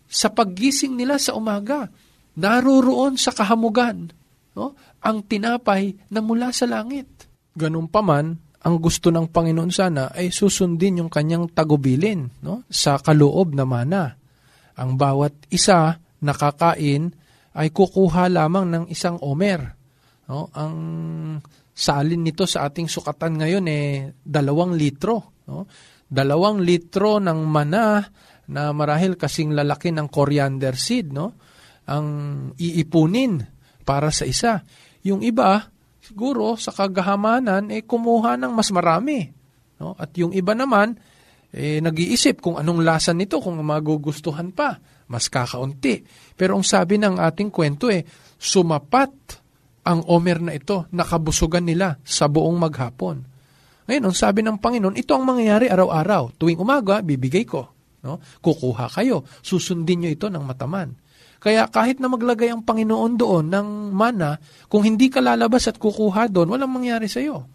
sa 0.07 0.31
paggising 0.31 0.95
nila 0.95 1.19
sa 1.19 1.35
umaga, 1.35 1.91
naruroon 2.39 3.19
sa 3.19 3.35
kahamugan, 3.35 4.07
no? 4.55 4.79
Ang 5.03 5.27
tinapay 5.27 5.99
na 6.07 6.23
mula 6.23 6.55
sa 6.55 6.63
langit. 6.63 7.27
Ganun 7.59 7.91
pa 7.91 7.99
man, 7.99 8.39
ang 8.63 8.75
gusto 8.79 9.11
ng 9.11 9.27
Panginoon 9.27 9.71
sana 9.71 10.15
ay 10.15 10.31
susundin 10.31 11.03
yung 11.03 11.11
kanyang 11.11 11.51
tagubilin, 11.51 12.31
no? 12.39 12.63
Sa 12.71 12.95
kaloob 13.03 13.51
na 13.51 13.67
mana. 13.67 14.15
Ang 14.79 14.95
bawat 14.95 15.51
isa 15.51 15.99
nakakain 16.23 17.13
ay 17.57 17.67
kukuha 17.73 18.29
lamang 18.29 18.65
ng 18.69 18.83
isang 18.93 19.17
omer. 19.21 19.61
No? 20.29 20.49
Ang 20.53 20.75
salin 21.73 22.21
nito 22.21 22.45
sa 22.45 22.69
ating 22.69 22.89
sukatan 22.89 23.41
ngayon 23.41 23.65
eh 23.69 24.13
dalawang 24.21 24.77
litro. 24.77 25.41
No? 25.49 25.65
Dalawang 26.07 26.61
litro 26.61 27.17
ng 27.17 27.39
mana 27.45 28.05
na 28.47 28.71
marahil 28.71 29.19
kasing 29.19 29.51
lalaki 29.51 29.91
ng 29.91 30.07
coriander 30.07 30.79
seed, 30.79 31.11
no? 31.11 31.35
Ang 31.91 32.07
iipunin 32.55 33.43
para 33.83 34.07
sa 34.07 34.23
isa. 34.23 34.63
Yung 35.03 35.19
iba, 35.19 35.67
siguro 35.99 36.55
sa 36.55 36.71
kagahamanan, 36.71 37.67
eh 37.75 37.83
kumuha 37.83 38.39
ng 38.39 38.51
mas 38.55 38.71
marami. 38.71 39.27
No? 39.83 39.99
At 39.99 40.15
yung 40.15 40.31
iba 40.31 40.55
naman, 40.55 40.95
eh, 41.51 41.83
nag-iisip 41.83 42.39
kung 42.39 42.55
anong 42.55 42.87
lasa 42.87 43.11
nito, 43.11 43.43
kung 43.43 43.59
magugustuhan 43.59 44.55
pa 44.55 44.79
mas 45.07 45.31
kakaunti. 45.31 46.03
Pero 46.35 46.55
ang 46.59 46.65
sabi 46.67 46.99
ng 46.99 47.19
ating 47.19 47.49
kwento 47.51 47.87
eh, 47.87 48.03
sumapat 48.37 49.11
ang 49.87 50.03
omer 50.11 50.43
na 50.43 50.53
ito, 50.53 50.85
nakabusugan 50.91 51.63
nila 51.63 51.95
sa 52.03 52.27
buong 52.27 52.59
maghapon. 52.59 53.23
Ngayon, 53.87 54.03
ang 54.03 54.15
sabi 54.15 54.43
ng 54.43 54.59
Panginoon, 54.59 54.99
ito 54.99 55.15
ang 55.15 55.23
mangyayari 55.23 55.71
araw-araw. 55.71 56.35
Tuwing 56.35 56.59
umaga, 56.59 56.99
bibigay 56.99 57.47
ko. 57.47 57.71
No? 58.03 58.19
Kukuha 58.19 58.91
kayo. 58.91 59.23
Susundin 59.39 60.03
nyo 60.03 60.11
ito 60.11 60.27
ng 60.27 60.43
mataman. 60.43 60.91
Kaya 61.39 61.69
kahit 61.71 62.03
na 62.03 62.11
maglagay 62.11 62.51
ang 62.51 62.67
Panginoon 62.67 63.15
doon 63.15 63.45
ng 63.47 63.67
mana, 63.95 64.35
kung 64.67 64.83
hindi 64.83 65.07
ka 65.07 65.23
lalabas 65.23 65.71
at 65.71 65.79
kukuha 65.79 66.27
doon, 66.27 66.51
walang 66.51 66.67
mangyari 66.67 67.07
sa 67.07 67.23
iyo. 67.23 67.47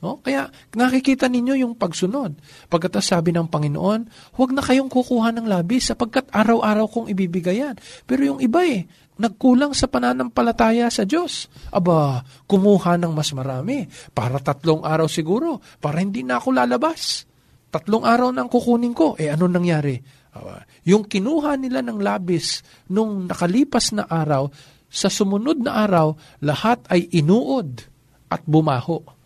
No? 0.00 0.16
Kaya 0.24 0.48
nakikita 0.72 1.28
ninyo 1.28 1.60
yung 1.60 1.74
pagsunod. 1.76 2.32
Pagkatas 2.72 3.12
sabi 3.12 3.36
ng 3.36 3.52
Panginoon, 3.52 4.32
huwag 4.40 4.50
na 4.56 4.64
kayong 4.64 4.88
kukuha 4.88 5.28
ng 5.36 5.44
labis 5.44 5.92
sapagkat 5.92 6.32
araw-araw 6.32 6.88
kong 6.88 7.06
ibibigayan. 7.12 7.76
Pero 8.08 8.24
yung 8.24 8.40
iba 8.40 8.64
eh, 8.64 8.88
nagkulang 9.20 9.76
sa 9.76 9.92
pananampalataya 9.92 10.88
sa 10.88 11.04
Diyos. 11.04 11.52
Aba, 11.68 12.24
kumuha 12.48 12.96
ng 12.96 13.12
mas 13.12 13.36
marami. 13.36 13.84
Para 14.16 14.40
tatlong 14.40 14.80
araw 14.80 15.04
siguro, 15.04 15.60
para 15.78 16.00
hindi 16.00 16.24
na 16.24 16.40
ako 16.40 16.48
lalabas. 16.56 17.28
Tatlong 17.68 18.02
araw 18.02 18.32
nang 18.32 18.48
kukunin 18.48 18.96
ko. 18.96 19.20
Eh 19.20 19.28
ano 19.28 19.52
nangyari? 19.52 20.00
Aba, 20.32 20.64
yung 20.88 21.04
kinuha 21.04 21.60
nila 21.60 21.84
ng 21.84 22.00
labis 22.00 22.64
nung 22.88 23.28
nakalipas 23.28 23.92
na 23.92 24.08
araw, 24.08 24.48
sa 24.90 25.12
sumunod 25.12 25.60
na 25.60 25.86
araw, 25.86 26.16
lahat 26.42 26.82
ay 26.88 27.06
inuod 27.14 27.84
at 28.32 28.42
bumaho 28.48 29.19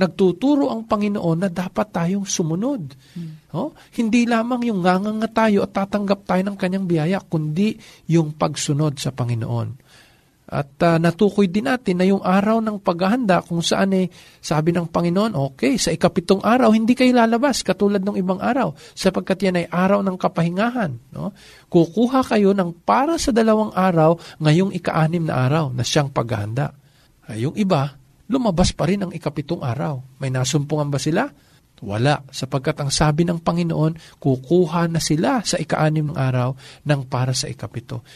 nagtuturo 0.00 0.72
ang 0.72 0.88
Panginoon 0.88 1.44
na 1.44 1.52
dapat 1.52 1.92
tayong 1.92 2.24
sumunod. 2.24 2.96
Hmm. 3.12 3.36
Oh, 3.52 3.76
hindi 4.00 4.24
lamang 4.24 4.64
yung 4.64 4.80
nganganga 4.80 5.28
tayo 5.28 5.68
at 5.68 5.76
tatanggap 5.76 6.24
tayo 6.24 6.40
ng 6.48 6.56
kanyang 6.56 6.86
biyaya, 6.88 7.20
kundi 7.20 7.76
yung 8.08 8.32
pagsunod 8.32 8.96
sa 8.96 9.12
Panginoon. 9.12 9.90
At 10.50 10.74
uh, 10.82 10.98
natukoy 10.98 11.46
din 11.46 11.70
natin 11.70 12.02
na 12.02 12.06
yung 12.10 12.26
araw 12.26 12.58
ng 12.58 12.82
paghahanda 12.82 13.38
kung 13.46 13.62
saan 13.62 13.94
eh, 13.94 14.10
sabi 14.42 14.74
ng 14.74 14.90
Panginoon, 14.90 15.38
okay, 15.38 15.78
sa 15.78 15.94
ikapitong 15.94 16.42
araw, 16.42 16.74
hindi 16.74 16.98
kayo 16.98 17.14
lalabas 17.14 17.62
katulad 17.62 18.02
ng 18.02 18.18
ibang 18.18 18.42
araw 18.42 18.74
sapagkat 18.98 19.46
yan 19.46 19.62
ay 19.62 19.66
araw 19.70 20.02
ng 20.02 20.18
kapahingahan. 20.18 20.98
No? 21.14 21.30
Kukuha 21.70 22.26
kayo 22.26 22.50
ng 22.50 22.82
para 22.82 23.14
sa 23.14 23.30
dalawang 23.30 23.70
araw 23.78 24.18
ngayong 24.42 24.74
ikaanim 24.74 25.30
na 25.30 25.46
araw 25.46 25.70
na 25.70 25.86
siyang 25.86 26.10
paghahanda. 26.10 26.74
Ay, 27.30 27.46
yung 27.46 27.54
iba, 27.54 27.99
lumabas 28.30 28.70
pa 28.70 28.86
rin 28.86 29.02
ang 29.02 29.10
ikapitong 29.10 29.60
araw. 29.66 29.98
May 30.22 30.30
nasumpungan 30.30 30.86
ba 30.86 31.02
sila? 31.02 31.26
Wala, 31.80 32.22
sapagkat 32.30 32.78
ang 32.78 32.92
sabi 32.92 33.26
ng 33.26 33.42
Panginoon, 33.42 34.20
kukuha 34.22 34.86
na 34.86 35.02
sila 35.02 35.42
sa 35.42 35.58
ikaanim 35.58 36.14
ng 36.14 36.16
araw 36.16 36.54
ng 36.86 37.00
para 37.10 37.34
sa 37.34 37.50
ikapito. 37.50 38.06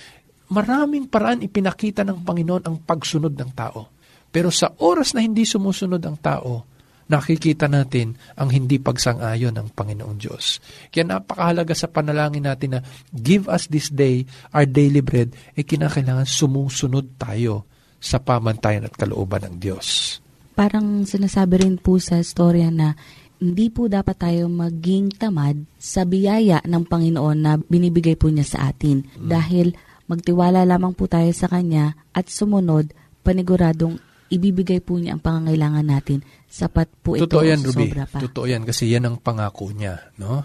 Maraming 0.52 1.08
paraan 1.08 1.42
ipinakita 1.42 2.06
ng 2.06 2.22
Panginoon 2.22 2.62
ang 2.68 2.76
pagsunod 2.84 3.32
ng 3.34 3.50
tao. 3.56 3.90
Pero 4.28 4.52
sa 4.52 4.70
oras 4.84 5.16
na 5.16 5.24
hindi 5.24 5.48
sumusunod 5.48 5.98
ang 6.04 6.20
tao, 6.20 6.68
nakikita 7.08 7.64
natin 7.64 8.14
ang 8.36 8.52
hindi 8.52 8.76
pagsang-ayon 8.76 9.56
ng 9.56 9.68
Panginoong 9.72 10.18
Diyos. 10.20 10.60
Kaya 10.92 11.08
napakahalaga 11.08 11.72
sa 11.72 11.88
panalangin 11.88 12.44
natin 12.44 12.78
na 12.78 12.80
give 13.16 13.48
us 13.48 13.66
this 13.72 13.88
day 13.88 14.28
our 14.52 14.68
daily 14.68 15.00
bread, 15.00 15.32
eh 15.56 15.64
kinakailangan 15.64 16.28
sumusunod 16.28 17.16
tayo 17.16 17.64
sa 18.04 18.20
pamantayan 18.20 18.84
at 18.84 18.92
kalooban 18.92 19.48
ng 19.48 19.56
Diyos. 19.56 20.20
Parang 20.52 21.08
sinasabi 21.08 21.64
rin 21.64 21.80
po 21.80 21.96
sa 21.96 22.20
storya 22.20 22.68
na 22.68 22.92
hindi 23.40 23.72
po 23.72 23.88
dapat 23.88 24.20
tayo 24.20 24.46
maging 24.52 25.16
tamad 25.16 25.64
sa 25.80 26.04
biyaya 26.04 26.60
ng 26.62 26.84
Panginoon 26.84 27.38
na 27.40 27.56
binibigay 27.56 28.14
po 28.14 28.28
niya 28.28 28.44
sa 28.44 28.58
atin. 28.70 29.08
Mm. 29.16 29.28
Dahil 29.32 29.66
magtiwala 30.06 30.68
lamang 30.68 30.92
po 30.92 31.08
tayo 31.08 31.32
sa 31.32 31.48
Kanya 31.48 31.96
at 32.12 32.28
sumunod, 32.28 32.92
paniguradong 33.24 33.98
ibibigay 34.30 34.80
po 34.84 35.00
niya 35.00 35.16
ang 35.16 35.22
pangangailangan 35.24 35.86
natin. 35.86 36.22
Sapat 36.46 36.88
po 37.02 37.18
ito 37.18 37.26
Totoo 37.26 37.44
yan, 37.44 37.60
Ruby. 37.60 37.90
sobra 37.90 38.04
pa. 38.06 38.18
Totoo 38.22 38.46
yan 38.46 38.62
kasi 38.62 38.90
yan 38.92 39.04
ang 39.10 39.16
pangako 39.18 39.74
niya. 39.74 40.14
No? 40.20 40.44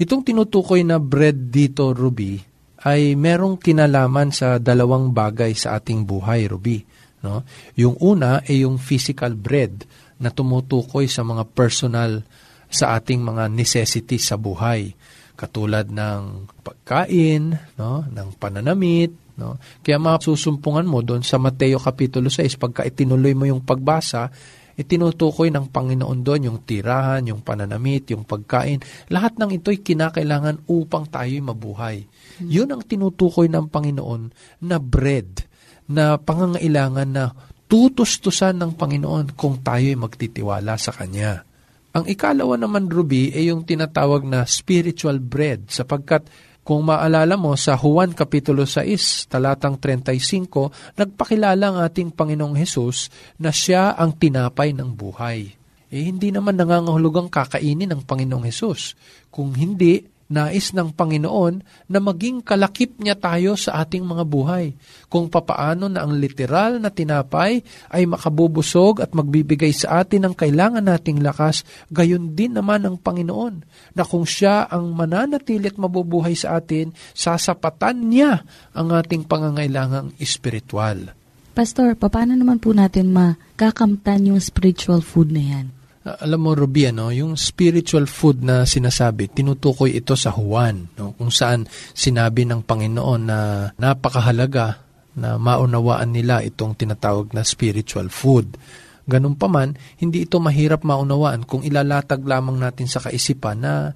Itong 0.00 0.24
tinutukoy 0.24 0.82
na 0.82 0.96
bread 0.96 1.52
dito, 1.52 1.92
Ruby, 1.92 2.40
ay 2.82 3.14
merong 3.14 3.58
kinalaman 3.58 4.34
sa 4.34 4.58
dalawang 4.58 5.14
bagay 5.14 5.54
sa 5.54 5.78
ating 5.78 6.02
buhay, 6.02 6.50
Ruby. 6.50 6.82
No? 7.22 7.46
Yung 7.78 7.94
una 8.02 8.42
ay 8.42 8.66
yung 8.66 8.82
physical 8.82 9.38
bread 9.38 9.86
na 10.18 10.34
tumutukoy 10.34 11.06
sa 11.06 11.22
mga 11.22 11.46
personal 11.54 12.26
sa 12.72 12.98
ating 12.98 13.22
mga 13.22 13.52
necessities 13.52 14.32
sa 14.32 14.40
buhay 14.40 14.94
katulad 15.32 15.90
ng 15.90 16.46
pagkain, 16.62 17.58
no, 17.74 18.06
ng 18.06 18.28
pananamit, 18.38 19.10
No? 19.32 19.56
Kaya 19.80 19.96
masusumpungan 19.96 20.84
mo 20.84 21.00
doon 21.00 21.24
sa 21.24 21.40
Mateo 21.40 21.80
Kapitulo 21.80 22.28
6, 22.28 22.60
pagka 22.60 22.84
itinuloy 22.84 23.32
mo 23.32 23.48
yung 23.48 23.64
pagbasa, 23.64 24.28
itinutukoy 24.76 25.52
ng 25.52 25.68
Panginoon 25.68 26.20
doon 26.24 26.48
yung 26.48 26.58
tirahan, 26.64 27.26
yung 27.28 27.44
pananamit, 27.44 28.08
yung 28.12 28.24
pagkain. 28.24 28.80
Lahat 29.12 29.36
ng 29.36 29.60
ito'y 29.60 29.84
kinakailangan 29.84 30.68
upang 30.68 31.08
tayo'y 31.08 31.42
mabuhay. 31.44 32.04
Hmm. 32.40 32.48
Yun 32.48 32.72
ang 32.72 32.82
tinutukoy 32.82 33.48
ng 33.52 33.68
Panginoon 33.68 34.22
na 34.64 34.76
bread, 34.80 35.44
na 35.90 36.16
pangangailangan 36.16 37.08
na 37.10 37.24
tutustusan 37.68 38.60
ng 38.60 38.76
Panginoon 38.76 39.32
kung 39.36 39.60
tayo'y 39.60 39.96
magtitiwala 39.96 40.76
sa 40.76 40.92
Kanya. 40.92 41.44
Ang 41.92 42.08
ikalawa 42.08 42.56
naman, 42.56 42.88
Ruby, 42.88 43.36
ay 43.36 43.52
yung 43.52 43.68
tinatawag 43.68 44.24
na 44.24 44.48
spiritual 44.48 45.20
bread 45.20 45.68
sapagkat 45.68 46.24
kung 46.62 46.86
maalala 46.86 47.34
mo 47.34 47.58
sa 47.58 47.74
Juan 47.74 48.14
Kapitulo 48.14 48.62
6, 48.62 49.26
talatang 49.26 49.82
35, 49.82 50.94
nagpakilala 50.94 51.64
ang 51.74 51.78
ating 51.82 52.14
Panginoong 52.14 52.54
Hesus 52.54 53.10
na 53.42 53.50
siya 53.50 53.98
ang 53.98 54.14
tinapay 54.14 54.70
ng 54.70 54.94
buhay. 54.94 55.58
Eh 55.92 56.02
hindi 56.06 56.30
naman 56.30 56.54
nangangahulugang 56.54 57.26
kakainin 57.26 57.90
ng 57.90 58.06
Panginoong 58.06 58.46
Hesus. 58.46 58.94
Kung 59.34 59.58
hindi, 59.58 60.06
nais 60.32 60.72
ng 60.72 60.96
Panginoon 60.96 61.60
na 61.92 61.98
maging 62.00 62.40
kalakip 62.40 62.96
niya 62.96 63.12
tayo 63.20 63.52
sa 63.60 63.84
ating 63.84 64.00
mga 64.00 64.24
buhay. 64.24 64.72
Kung 65.12 65.28
papaano 65.28 65.92
na 65.92 66.08
ang 66.08 66.16
literal 66.16 66.80
na 66.80 66.88
tinapay 66.88 67.60
ay 67.92 68.08
makabubusog 68.08 69.04
at 69.04 69.12
magbibigay 69.12 69.76
sa 69.76 70.00
atin 70.00 70.32
ng 70.32 70.34
kailangan 70.34 70.88
nating 70.88 71.20
lakas, 71.20 71.68
gayon 71.92 72.32
din 72.32 72.56
naman 72.56 72.88
ang 72.88 72.96
Panginoon, 72.96 73.68
na 73.92 74.02
kung 74.08 74.24
siya 74.24 74.64
ang 74.72 74.96
mananatili 74.96 75.68
at 75.68 75.76
mabubuhay 75.76 76.32
sa 76.32 76.56
atin, 76.56 76.96
sasapatan 77.12 78.08
niya 78.08 78.40
ang 78.72 78.88
ating 78.88 79.28
pangangailangang 79.28 80.16
espiritual. 80.16 81.12
Pastor, 81.52 81.92
paano 82.00 82.32
naman 82.32 82.56
po 82.56 82.72
natin 82.72 83.12
makakamtan 83.12 84.32
yung 84.32 84.40
spiritual 84.40 85.04
food 85.04 85.28
na 85.28 85.44
yan? 85.44 85.81
Uh, 86.02 86.18
alam 86.18 86.40
mo, 86.42 86.50
Ruby, 86.58 86.90
ano, 86.90 87.14
yung 87.14 87.38
spiritual 87.38 88.10
food 88.10 88.42
na 88.42 88.66
sinasabi, 88.66 89.30
tinutukoy 89.30 89.94
ito 89.94 90.18
sa 90.18 90.34
Juan, 90.34 90.90
no, 90.98 91.14
kung 91.14 91.30
saan 91.30 91.70
sinabi 91.94 92.42
ng 92.42 92.66
Panginoon 92.66 93.22
na 93.22 93.70
napakahalaga 93.78 94.82
na 95.14 95.38
maunawaan 95.38 96.10
nila 96.10 96.42
itong 96.42 96.74
tinatawag 96.74 97.30
na 97.30 97.46
spiritual 97.46 98.10
food. 98.10 98.58
Ganun 99.06 99.38
pa 99.38 99.46
man, 99.46 99.78
hindi 99.98 100.26
ito 100.26 100.38
mahirap 100.42 100.82
maunawaan 100.82 101.46
kung 101.46 101.62
ilalatag 101.62 102.22
lamang 102.22 102.58
natin 102.58 102.86
sa 102.90 103.02
kaisipan 103.02 103.58
na 103.62 103.94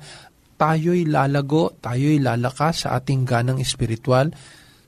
tayo'y 0.59 1.07
lalago, 1.07 1.75
tayo'y 1.79 2.23
lalakas 2.23 2.87
sa 2.87 2.99
ating 2.99 3.23
ganang 3.23 3.63
espiritual 3.63 4.31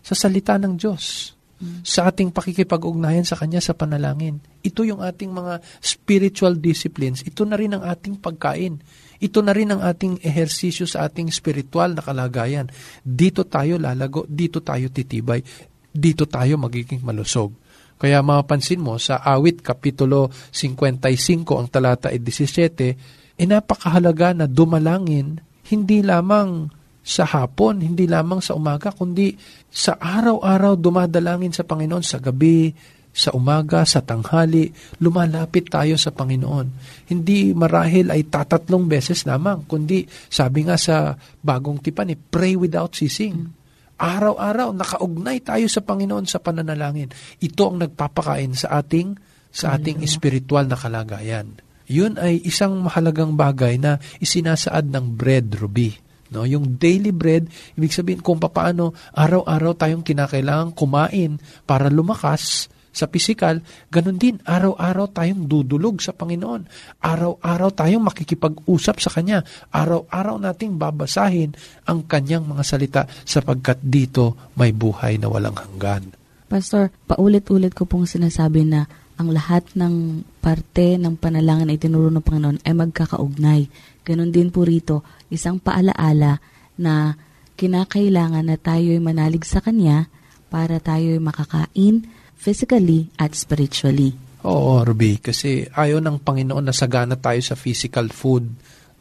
sa 0.02 0.14
salita 0.14 0.58
ng 0.58 0.74
Diyos 0.74 1.37
sa 1.82 2.06
ating 2.10 2.30
pakikipag-ugnayan 2.30 3.26
sa 3.26 3.34
Kanya 3.34 3.58
sa 3.58 3.74
panalangin. 3.74 4.38
Ito 4.62 4.86
yung 4.86 5.02
ating 5.02 5.34
mga 5.34 5.58
spiritual 5.82 6.54
disciplines. 6.58 7.26
Ito 7.26 7.42
na 7.42 7.58
rin 7.58 7.74
ang 7.74 7.82
ating 7.82 8.22
pagkain. 8.22 8.78
Ito 9.18 9.42
na 9.42 9.50
rin 9.50 9.74
ang 9.74 9.82
ating 9.82 10.22
ehersisyo 10.22 10.86
sa 10.86 11.10
ating 11.10 11.34
spiritual 11.34 11.98
na 11.98 12.02
kalagayan. 12.02 12.70
Dito 13.02 13.42
tayo 13.42 13.74
lalago, 13.74 14.22
dito 14.30 14.62
tayo 14.62 14.86
titibay, 14.94 15.42
dito 15.90 16.30
tayo 16.30 16.54
magiging 16.62 17.02
malusog. 17.02 17.50
Kaya 17.98 18.22
mapapansin 18.22 18.78
mo 18.78 18.94
sa 19.02 19.18
awit 19.18 19.58
kapitulo 19.58 20.30
55 20.54 21.42
ang 21.58 21.66
talata 21.66 22.14
17, 22.14 23.34
e 23.34 23.42
napakahalaga 23.42 24.38
na 24.38 24.46
dumalangin 24.46 25.42
hindi 25.66 26.06
lamang 26.06 26.77
sa 27.08 27.24
hapon, 27.24 27.80
hindi 27.80 28.04
lamang 28.04 28.44
sa 28.44 28.52
umaga, 28.52 28.92
kundi 28.92 29.32
sa 29.72 29.96
araw-araw 29.96 30.76
dumadalangin 30.76 31.56
sa 31.56 31.64
Panginoon 31.64 32.04
sa 32.04 32.20
gabi, 32.20 32.68
sa 33.08 33.32
umaga, 33.32 33.88
sa 33.88 34.04
tanghali, 34.04 34.68
lumalapit 35.00 35.72
tayo 35.72 35.96
sa 35.96 36.12
Panginoon. 36.12 36.66
Hindi 37.08 37.56
marahil 37.56 38.12
ay 38.12 38.28
tatatlong 38.28 38.84
beses 38.84 39.24
lamang, 39.24 39.64
kundi 39.64 40.04
sabi 40.28 40.68
nga 40.68 40.76
sa 40.76 41.16
bagong 41.40 41.80
tipan, 41.80 42.12
eh, 42.12 42.20
pray 42.20 42.60
without 42.60 42.92
ceasing. 42.92 43.56
Araw-araw, 43.96 44.76
nakaugnay 44.76 45.40
tayo 45.40 45.64
sa 45.64 45.80
Panginoon 45.80 46.28
sa 46.28 46.44
pananalangin. 46.44 47.08
Ito 47.40 47.72
ang 47.72 47.88
nagpapakain 47.88 48.52
sa 48.52 48.84
ating 48.84 49.16
sa 49.48 49.80
ating 49.80 50.04
espiritual 50.04 50.68
na 50.68 50.76
kalagayan. 50.76 51.56
Yun 51.88 52.20
ay 52.20 52.44
isang 52.44 52.84
mahalagang 52.84 53.32
bagay 53.32 53.80
na 53.80 53.96
isinasaad 54.20 54.92
ng 54.92 55.16
bread, 55.16 55.56
Ruby 55.56 56.07
No, 56.28 56.44
yung 56.44 56.76
daily 56.76 57.14
bread, 57.14 57.48
ibig 57.78 57.94
sabihin 57.94 58.20
kung 58.20 58.36
paano 58.36 58.92
araw-araw 59.16 59.72
tayong 59.78 60.04
kinakailangan 60.04 60.76
kumain 60.76 61.40
para 61.64 61.88
lumakas 61.88 62.68
sa 62.98 63.06
pisikal, 63.06 63.62
ganun 63.94 64.18
din 64.18 64.42
araw-araw 64.42 65.14
tayong 65.14 65.46
dudulog 65.46 66.02
sa 66.02 66.10
Panginoon. 66.10 66.66
Araw-araw 66.98 67.70
tayong 67.70 68.02
makikipag-usap 68.02 68.98
sa 68.98 69.14
Kanya. 69.14 69.46
Araw-araw 69.70 70.42
nating 70.42 70.74
babasahin 70.74 71.54
ang 71.86 72.10
Kanyang 72.10 72.42
mga 72.50 72.64
salita 72.66 73.02
sapagkat 73.22 73.78
dito 73.78 74.50
may 74.58 74.74
buhay 74.74 75.14
na 75.14 75.30
walang 75.30 75.54
hanggan. 75.54 76.17
Pastor, 76.48 76.88
paulit-ulit 77.04 77.76
ko 77.76 77.84
pong 77.84 78.08
sinasabi 78.08 78.64
na 78.64 78.88
ang 79.20 79.28
lahat 79.34 79.68
ng 79.76 80.24
parte 80.40 80.96
ng 80.96 81.18
panalangin 81.20 81.68
ay 81.68 81.78
tinuro 81.78 82.08
ng 82.08 82.24
Panginoon 82.24 82.64
ay 82.64 82.72
magkakaugnay. 82.72 83.60
Ganon 84.06 84.32
din 84.32 84.48
po 84.48 84.64
rito, 84.64 85.04
isang 85.28 85.60
paalaala 85.60 86.40
na 86.80 87.18
kinakailangan 87.58 88.46
na 88.46 88.56
tayo'y 88.56 89.02
manalig 89.02 89.44
sa 89.44 89.60
Kanya 89.60 90.08
para 90.48 90.80
tayo'y 90.80 91.20
makakain 91.20 92.08
physically 92.38 93.10
at 93.18 93.34
spiritually. 93.34 94.14
Oo, 94.46 94.80
Ruby, 94.86 95.18
kasi 95.18 95.66
ayaw 95.66 95.98
ng 95.98 96.22
Panginoon 96.22 96.62
na 96.62 96.72
sagana 96.72 97.18
tayo 97.18 97.42
sa 97.42 97.58
physical 97.58 98.08
food, 98.14 98.46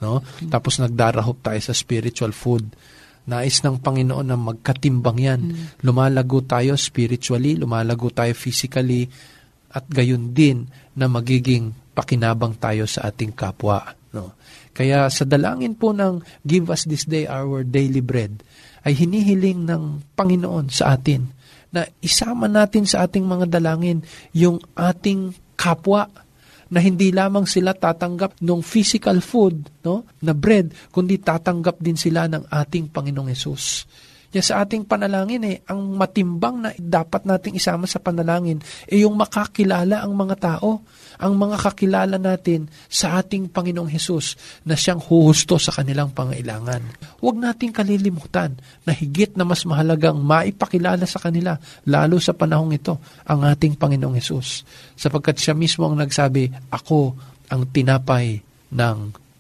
no? 0.02 0.20
Mm-hmm. 0.20 0.50
Tapos 0.50 0.82
nagdarahop 0.82 1.40
tayo 1.46 1.62
sa 1.62 1.78
spiritual 1.78 2.34
food. 2.34 2.66
Nais 3.28 3.60
ng 3.60 3.84
Panginoon 3.84 4.28
na 4.28 4.40
magkatimbang 4.40 5.20
yan. 5.20 5.42
Mm-hmm. 5.44 5.84
Lumalago 5.84 6.40
tayo 6.48 6.80
spiritually, 6.80 7.60
lumalago 7.60 8.08
tayo 8.08 8.32
physically, 8.32 9.12
at 9.72 9.84
gayon 9.92 10.32
din 10.32 10.66
na 10.96 11.12
magiging 11.12 11.76
pakinabang 11.92 12.56
tayo 12.56 12.88
sa 12.88 13.12
ating 13.12 13.36
kapwa. 13.36 13.84
No? 14.16 14.40
Kaya 14.72 15.12
sa 15.12 15.28
dalangin 15.28 15.76
po 15.76 15.92
ng 15.92 16.24
Give 16.48 16.72
us 16.72 16.88
this 16.88 17.04
day 17.04 17.28
our 17.28 17.68
daily 17.68 18.00
bread, 18.00 18.40
ay 18.88 18.96
hinihiling 18.96 19.68
ng 19.68 20.08
Panginoon 20.16 20.72
sa 20.72 20.96
atin 20.96 21.28
na 21.76 21.84
isama 22.00 22.48
natin 22.48 22.88
sa 22.88 23.04
ating 23.04 23.28
mga 23.28 23.60
dalangin 23.60 24.00
yung 24.32 24.64
ating 24.80 25.36
kapwa 25.60 26.08
na 26.72 26.80
hindi 26.84 27.12
lamang 27.12 27.48
sila 27.48 27.72
tatanggap 27.76 28.40
ng 28.44 28.62
physical 28.64 29.20
food 29.24 29.68
no 29.84 30.04
na 30.24 30.36
bread 30.36 30.72
kundi 30.92 31.20
tatanggap 31.20 31.80
din 31.80 31.96
sila 31.96 32.28
ng 32.28 32.48
ating 32.48 32.92
Panginoong 32.92 33.32
Hesus. 33.32 33.66
Kaya 34.28 34.44
sa 34.44 34.64
ating 34.64 34.84
panalangin 34.84 35.44
eh, 35.48 35.64
ang 35.72 35.96
matimbang 35.96 36.56
na 36.60 36.70
dapat 36.76 37.24
nating 37.24 37.56
isama 37.56 37.88
sa 37.88 38.04
panalangin 38.04 38.60
ay 38.92 39.00
eh, 39.00 39.08
yung 39.08 39.16
makakilala 39.16 40.04
ang 40.04 40.12
mga 40.12 40.36
tao, 40.36 40.84
ang 41.18 41.34
mga 41.40 41.58
kakilala 41.64 42.20
natin 42.20 42.68
sa 42.92 43.24
ating 43.24 43.48
Panginoong 43.48 43.88
Hesus 43.88 44.36
na 44.68 44.76
siyang 44.76 45.00
huhusto 45.00 45.56
sa 45.56 45.72
kanilang 45.72 46.12
pangailangan. 46.12 46.84
Huwag 47.24 47.40
nating 47.40 47.72
kalilimutan 47.72 48.60
na 48.84 48.92
higit 48.92 49.32
na 49.40 49.48
mas 49.48 49.64
mahalagang 49.64 50.20
maipakilala 50.20 51.08
sa 51.08 51.24
kanila, 51.24 51.56
lalo 51.88 52.20
sa 52.20 52.36
panahong 52.36 52.76
ito, 52.76 53.00
ang 53.24 53.48
ating 53.48 53.80
Panginoong 53.80 54.20
Hesus. 54.20 54.68
Sapagkat 55.00 55.40
siya 55.40 55.56
mismo 55.56 55.88
ang 55.88 55.96
nagsabi, 55.96 56.52
Ako 56.70 57.16
ang 57.48 57.64
tinapay 57.72 58.44
ng 58.76 58.98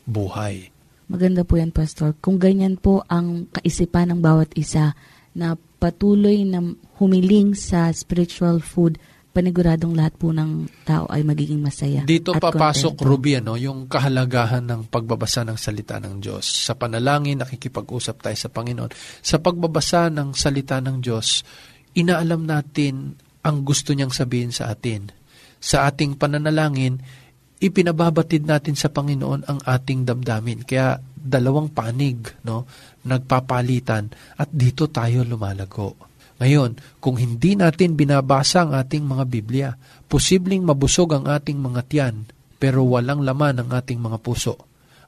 buhay. 0.07 0.76
Maganda 1.07 1.47
po 1.47 1.55
yan, 1.55 1.71
Pastor. 1.71 2.19
Kung 2.19 2.35
ganyan 2.35 2.75
po 2.75 3.03
ang 3.07 3.47
kaisipan 3.47 4.11
ng 4.11 4.19
bawat 4.19 4.51
isa 4.59 4.91
na 5.31 5.55
patuloy 5.55 6.43
na 6.43 6.75
humiling 6.99 7.55
sa 7.55 7.87
spiritual 7.95 8.59
food, 8.59 8.99
paniguradong 9.31 9.93
lahat 9.93 10.17
po 10.17 10.33
ng 10.33 10.65
tao 10.81 11.05
ay 11.07 11.21
magiging 11.21 11.61
masaya. 11.61 12.01
Dito 12.03 12.33
papasok, 12.33 12.97
kontento. 12.97 13.05
Ruby, 13.05 13.37
ano, 13.37 13.53
yung 13.53 13.85
kahalagahan 13.85 14.65
ng 14.65 14.81
pagbabasa 14.89 15.45
ng 15.45 15.55
salita 15.55 16.01
ng 16.01 16.17
Diyos. 16.17 16.43
Sa 16.43 16.73
panalangin, 16.73 17.39
nakikipag-usap 17.39 18.25
tayo 18.25 18.33
sa 18.33 18.49
Panginoon. 18.49 18.91
Sa 19.21 19.37
pagbabasa 19.37 20.09
ng 20.09 20.33
salita 20.33 20.81
ng 20.81 20.97
Diyos, 20.99 21.45
inaalam 21.93 22.49
natin 22.49 23.13
ang 23.45 23.61
gusto 23.61 23.93
niyang 23.93 24.11
sabihin 24.11 24.49
sa 24.49 24.73
atin. 24.73 25.13
Sa 25.61 25.85
ating 25.85 26.17
pananalangin, 26.17 26.99
ipinababatid 27.57 28.45
natin 28.45 28.77
sa 28.77 28.93
Panginoon 28.93 29.49
ang 29.49 29.59
ating 29.65 30.05
damdamin. 30.05 30.61
Kaya 30.63 31.01
dalawang 31.17 31.73
panig, 31.73 32.21
no, 32.45 32.69
nagpapalitan 33.03 34.13
at 34.37 34.49
dito 34.53 34.87
tayo 34.87 35.25
lumalago. 35.25 35.97
Ngayon, 36.37 37.01
kung 37.01 37.17
hindi 37.17 37.57
natin 37.57 37.97
binabasa 37.97 38.61
ang 38.61 38.77
ating 38.77 39.01
mga 39.01 39.23
Biblia, 39.25 39.69
posibleng 40.05 40.61
mabusog 40.61 41.17
ang 41.17 41.25
ating 41.25 41.57
mga 41.57 41.81
tiyan, 41.89 42.15
pero 42.61 42.85
walang 42.85 43.25
laman 43.25 43.65
ang 43.65 43.69
ating 43.73 43.97
mga 43.97 44.21
puso. 44.21 44.53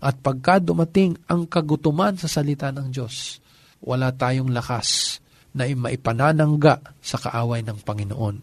At 0.01 0.17
pagka 0.17 0.57
dumating 0.57 1.13
ang 1.29 1.45
kagutuman 1.45 2.17
sa 2.17 2.25
salita 2.25 2.73
ng 2.73 2.89
Diyos, 2.89 3.37
wala 3.85 4.09
tayong 4.09 4.49
lakas 4.49 5.21
na 5.53 5.69
maipananangga 5.69 6.81
sa 6.97 7.17
kaaway 7.21 7.61
ng 7.61 7.77
Panginoon. 7.85 8.35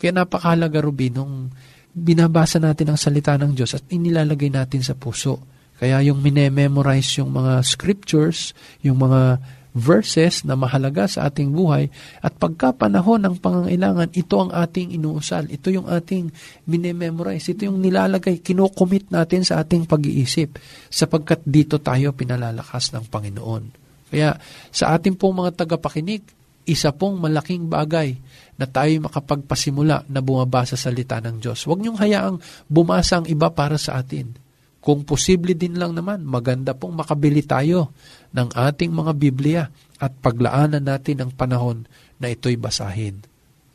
Kaya 0.00 0.12
napakahalaga, 0.14 0.80
Ruby, 0.80 1.12
nung 1.12 1.52
binabasa 1.92 2.56
natin 2.56 2.92
ang 2.92 2.98
salita 2.98 3.36
ng 3.36 3.52
Diyos 3.52 3.76
at 3.76 3.84
inilalagay 3.92 4.48
natin 4.48 4.80
sa 4.80 4.96
puso. 4.96 5.40
Kaya 5.76 6.00
yung 6.00 6.24
minememorize 6.24 7.20
yung 7.20 7.36
mga 7.36 7.60
scriptures, 7.66 8.56
yung 8.80 9.02
mga 9.02 9.42
verses 9.72 10.44
na 10.44 10.52
mahalaga 10.52 11.08
sa 11.08 11.32
ating 11.32 11.48
buhay 11.48 11.88
at 12.20 12.36
pagka 12.36 12.76
panahon 12.76 13.24
ng 13.24 13.40
pangangailangan, 13.40 14.12
ito 14.12 14.36
ang 14.36 14.52
ating 14.52 14.92
inuusal. 14.92 15.48
Ito 15.48 15.72
yung 15.72 15.88
ating 15.88 16.28
minememorize. 16.68 17.56
Ito 17.56 17.72
yung 17.72 17.80
nilalagay, 17.80 18.44
kinocommit 18.44 19.08
natin 19.08 19.48
sa 19.48 19.64
ating 19.64 19.88
pag-iisip 19.88 20.60
sapagkat 20.92 21.40
dito 21.48 21.80
tayo 21.80 22.12
pinalalakas 22.12 22.92
ng 22.92 23.08
Panginoon. 23.08 23.64
Kaya 24.12 24.36
sa 24.68 24.92
ating 24.92 25.16
pong 25.16 25.40
mga 25.40 25.64
tagapakinig, 25.64 26.20
isa 26.68 26.94
pong 26.94 27.18
malaking 27.18 27.66
bagay 27.66 28.14
na 28.60 28.68
tayo 28.68 28.92
makapagpasimula 29.08 30.08
na 30.12 30.20
bumabasa 30.20 30.76
sa 30.76 30.92
salita 30.92 31.18
ng 31.18 31.40
Diyos. 31.40 31.64
Huwag 31.64 31.80
niyong 31.80 31.98
hayaang 31.98 32.38
bumasa 32.68 33.20
ang 33.20 33.26
iba 33.28 33.48
para 33.52 33.80
sa 33.80 34.00
atin. 34.00 34.36
Kung 34.82 35.06
posible 35.06 35.54
din 35.54 35.78
lang 35.78 35.94
naman, 35.94 36.26
maganda 36.26 36.74
pong 36.74 36.98
makabili 36.98 37.46
tayo 37.46 37.94
ng 38.34 38.50
ating 38.50 38.90
mga 38.90 39.12
Biblia 39.14 39.62
at 40.02 40.10
paglaanan 40.18 40.82
natin 40.82 41.22
ang 41.22 41.30
panahon 41.30 41.86
na 42.18 42.26
ito'y 42.26 42.58
basahin. 42.58 43.22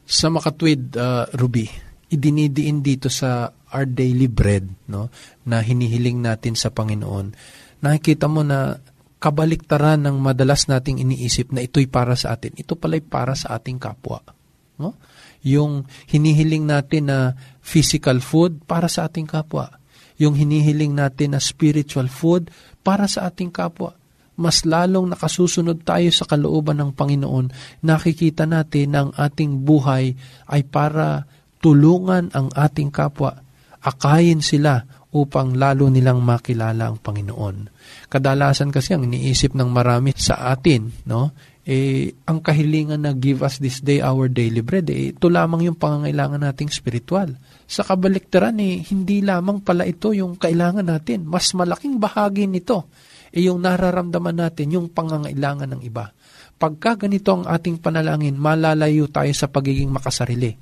Sa 0.04 0.28
makatwid, 0.28 1.00
uh, 1.00 1.32
Ruby, 1.32 1.64
idinidiin 2.12 2.84
dito 2.84 3.08
sa 3.08 3.48
our 3.72 3.88
daily 3.88 4.28
bread 4.28 4.68
no, 4.92 5.12
na 5.48 5.64
hinihiling 5.64 6.20
natin 6.20 6.60
sa 6.60 6.72
Panginoon. 6.72 7.36
Nakikita 7.84 8.28
mo 8.28 8.44
na 8.44 8.76
kabaliktaran 9.18 10.04
ng 10.04 10.16
madalas 10.20 10.68
nating 10.68 11.02
iniisip 11.02 11.56
na 11.56 11.64
ito'y 11.64 11.88
para 11.88 12.20
sa 12.20 12.36
atin. 12.36 12.54
Ito 12.56 12.76
pala'y 12.76 13.04
para 13.04 13.34
sa 13.34 13.56
ating 13.56 13.80
kapwa. 13.82 14.37
No? 14.78 14.94
Yung 15.42 15.90
hinihiling 16.10 16.70
natin 16.70 17.10
na 17.10 17.34
physical 17.62 18.22
food 18.22 18.64
para 18.70 18.86
sa 18.86 19.10
ating 19.10 19.26
kapwa 19.26 19.78
yung 20.18 20.34
hinihiling 20.34 20.98
natin 20.98 21.38
na 21.38 21.40
spiritual 21.42 22.10
food 22.10 22.50
para 22.82 23.06
sa 23.06 23.30
ating 23.30 23.54
kapwa. 23.54 23.94
Mas 24.38 24.66
lalong 24.70 25.14
nakasusunod 25.14 25.82
tayo 25.82 26.10
sa 26.14 26.26
kalooban 26.30 26.78
ng 26.78 26.92
Panginoon, 26.94 27.50
nakikita 27.82 28.46
natin 28.46 28.94
na 28.94 29.00
ang 29.06 29.12
ating 29.18 29.66
buhay 29.66 30.14
ay 30.46 30.62
para 30.62 31.26
tulungan 31.58 32.30
ang 32.38 32.54
ating 32.54 32.94
kapwa, 32.94 33.42
akayin 33.82 34.46
sila 34.46 34.86
upang 35.16 35.56
lalo 35.56 35.88
nilang 35.88 36.20
makilala 36.20 36.92
ang 36.92 37.00
Panginoon. 37.00 37.72
Kadalasan 38.12 38.74
kasi 38.74 38.92
ang 38.92 39.08
iniisip 39.08 39.56
ng 39.56 39.70
marami 39.72 40.12
sa 40.16 40.52
atin, 40.52 40.92
no? 41.08 41.32
eh, 41.68 42.16
ang 42.24 42.40
kahilingan 42.40 43.04
na 43.04 43.12
give 43.12 43.44
us 43.44 43.60
this 43.60 43.84
day 43.84 44.00
our 44.00 44.32
daily 44.32 44.64
bread, 44.64 44.88
eh, 44.88 45.12
ito 45.12 45.28
lamang 45.28 45.68
yung 45.68 45.76
pangangailangan 45.76 46.40
nating 46.48 46.72
spiritual. 46.72 47.36
Sa 47.68 47.84
kabaliktaran, 47.84 48.56
eh, 48.64 48.80
hindi 48.88 49.20
lamang 49.20 49.68
pala 49.68 49.84
ito 49.84 50.16
yung 50.16 50.40
kailangan 50.40 50.88
natin. 50.88 51.28
Mas 51.28 51.52
malaking 51.52 52.00
bahagi 52.00 52.48
nito, 52.48 52.88
eh, 53.36 53.52
yung 53.52 53.60
nararamdaman 53.68 54.40
natin, 54.40 54.80
yung 54.80 54.88
pangangailangan 54.96 55.76
ng 55.76 55.82
iba. 55.84 56.08
Pagka 56.56 56.96
ganito 56.96 57.36
ang 57.36 57.44
ating 57.44 57.84
panalangin, 57.84 58.40
malalayo 58.40 59.12
tayo 59.12 59.36
sa 59.36 59.52
pagiging 59.52 59.92
makasarili. 59.92 60.56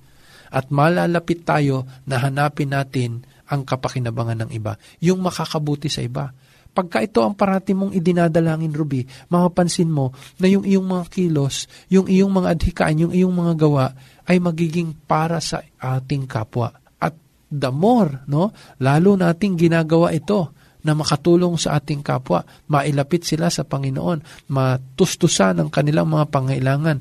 At 0.49 0.73
malalapit 0.73 1.45
tayo 1.45 1.85
na 2.09 2.17
hanapin 2.17 2.73
natin 2.73 3.29
ang 3.49 3.61
kapakinabangan 3.63 4.47
ng 4.47 4.51
iba, 4.53 4.77
yung 5.01 5.21
makakabuti 5.21 5.89
sa 5.89 6.01
iba 6.01 6.33
Pagka 6.75 6.99
ito 6.99 7.23
ang 7.23 7.31
parati 7.39 7.71
mong 7.71 7.95
idinadalangin, 7.95 8.75
Ruby, 8.75 9.07
mapapansin 9.31 9.87
mo 9.87 10.11
na 10.43 10.51
yung 10.51 10.67
iyong 10.67 10.83
mga 10.83 11.07
kilos, 11.07 11.71
yung 11.87 12.11
iyong 12.11 12.27
mga 12.27 12.51
adhikaan, 12.51 12.99
yung 12.99 13.13
iyong 13.15 13.31
mga 13.31 13.53
gawa 13.55 13.95
ay 14.27 14.43
magiging 14.43 14.91
para 15.07 15.39
sa 15.39 15.63
ating 15.79 16.27
kapwa. 16.27 16.75
At 16.99 17.15
the 17.47 17.71
more, 17.71 18.27
no, 18.27 18.51
lalo 18.83 19.15
nating 19.15 19.55
ginagawa 19.55 20.11
ito 20.11 20.51
na 20.83 20.91
makatulong 20.91 21.55
sa 21.55 21.79
ating 21.79 22.03
kapwa, 22.03 22.43
mailapit 22.67 23.23
sila 23.23 23.47
sa 23.47 23.63
Panginoon, 23.63 24.51
matustusan 24.51 25.63
ang 25.63 25.71
kanilang 25.71 26.11
mga 26.11 26.27
pangailangan, 26.27 26.99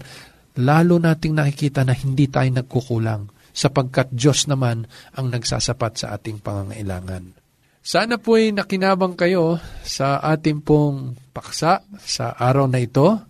lalo 0.63 1.03
nating 1.03 1.35
nakikita 1.35 1.83
na 1.83 1.99
hindi 1.99 2.31
tayo 2.31 2.47
nagkukulang 2.47 3.34
sapagkat 3.55 4.11
Diyos 4.11 4.51
naman 4.51 4.91
ang 5.15 5.31
nagsasapat 5.31 6.03
sa 6.03 6.19
ating 6.19 6.43
pangangailangan. 6.43 7.39
Sana 7.85 8.17
po 8.19 8.41
ay 8.41 8.49
nakinabang 8.51 9.15
kayo 9.15 9.61
sa 9.85 10.17
ating 10.19 10.65
pong 10.65 11.21
paksa 11.31 11.85
sa 12.01 12.33
araw 12.35 12.67
na 12.67 12.83
ito. 12.83 13.23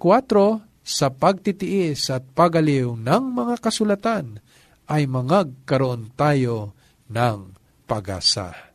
sa 0.81 1.13
pagtitiis 1.13 2.09
at 2.09 2.25
pagaliw 2.33 2.97
ng 2.97 3.23
mga 3.29 3.61
kasulatan 3.61 4.41
ay 4.89 5.05
mangagkaroon 5.05 6.17
tayo 6.17 6.73
ng 7.13 7.53
pag-asa. 7.85 8.73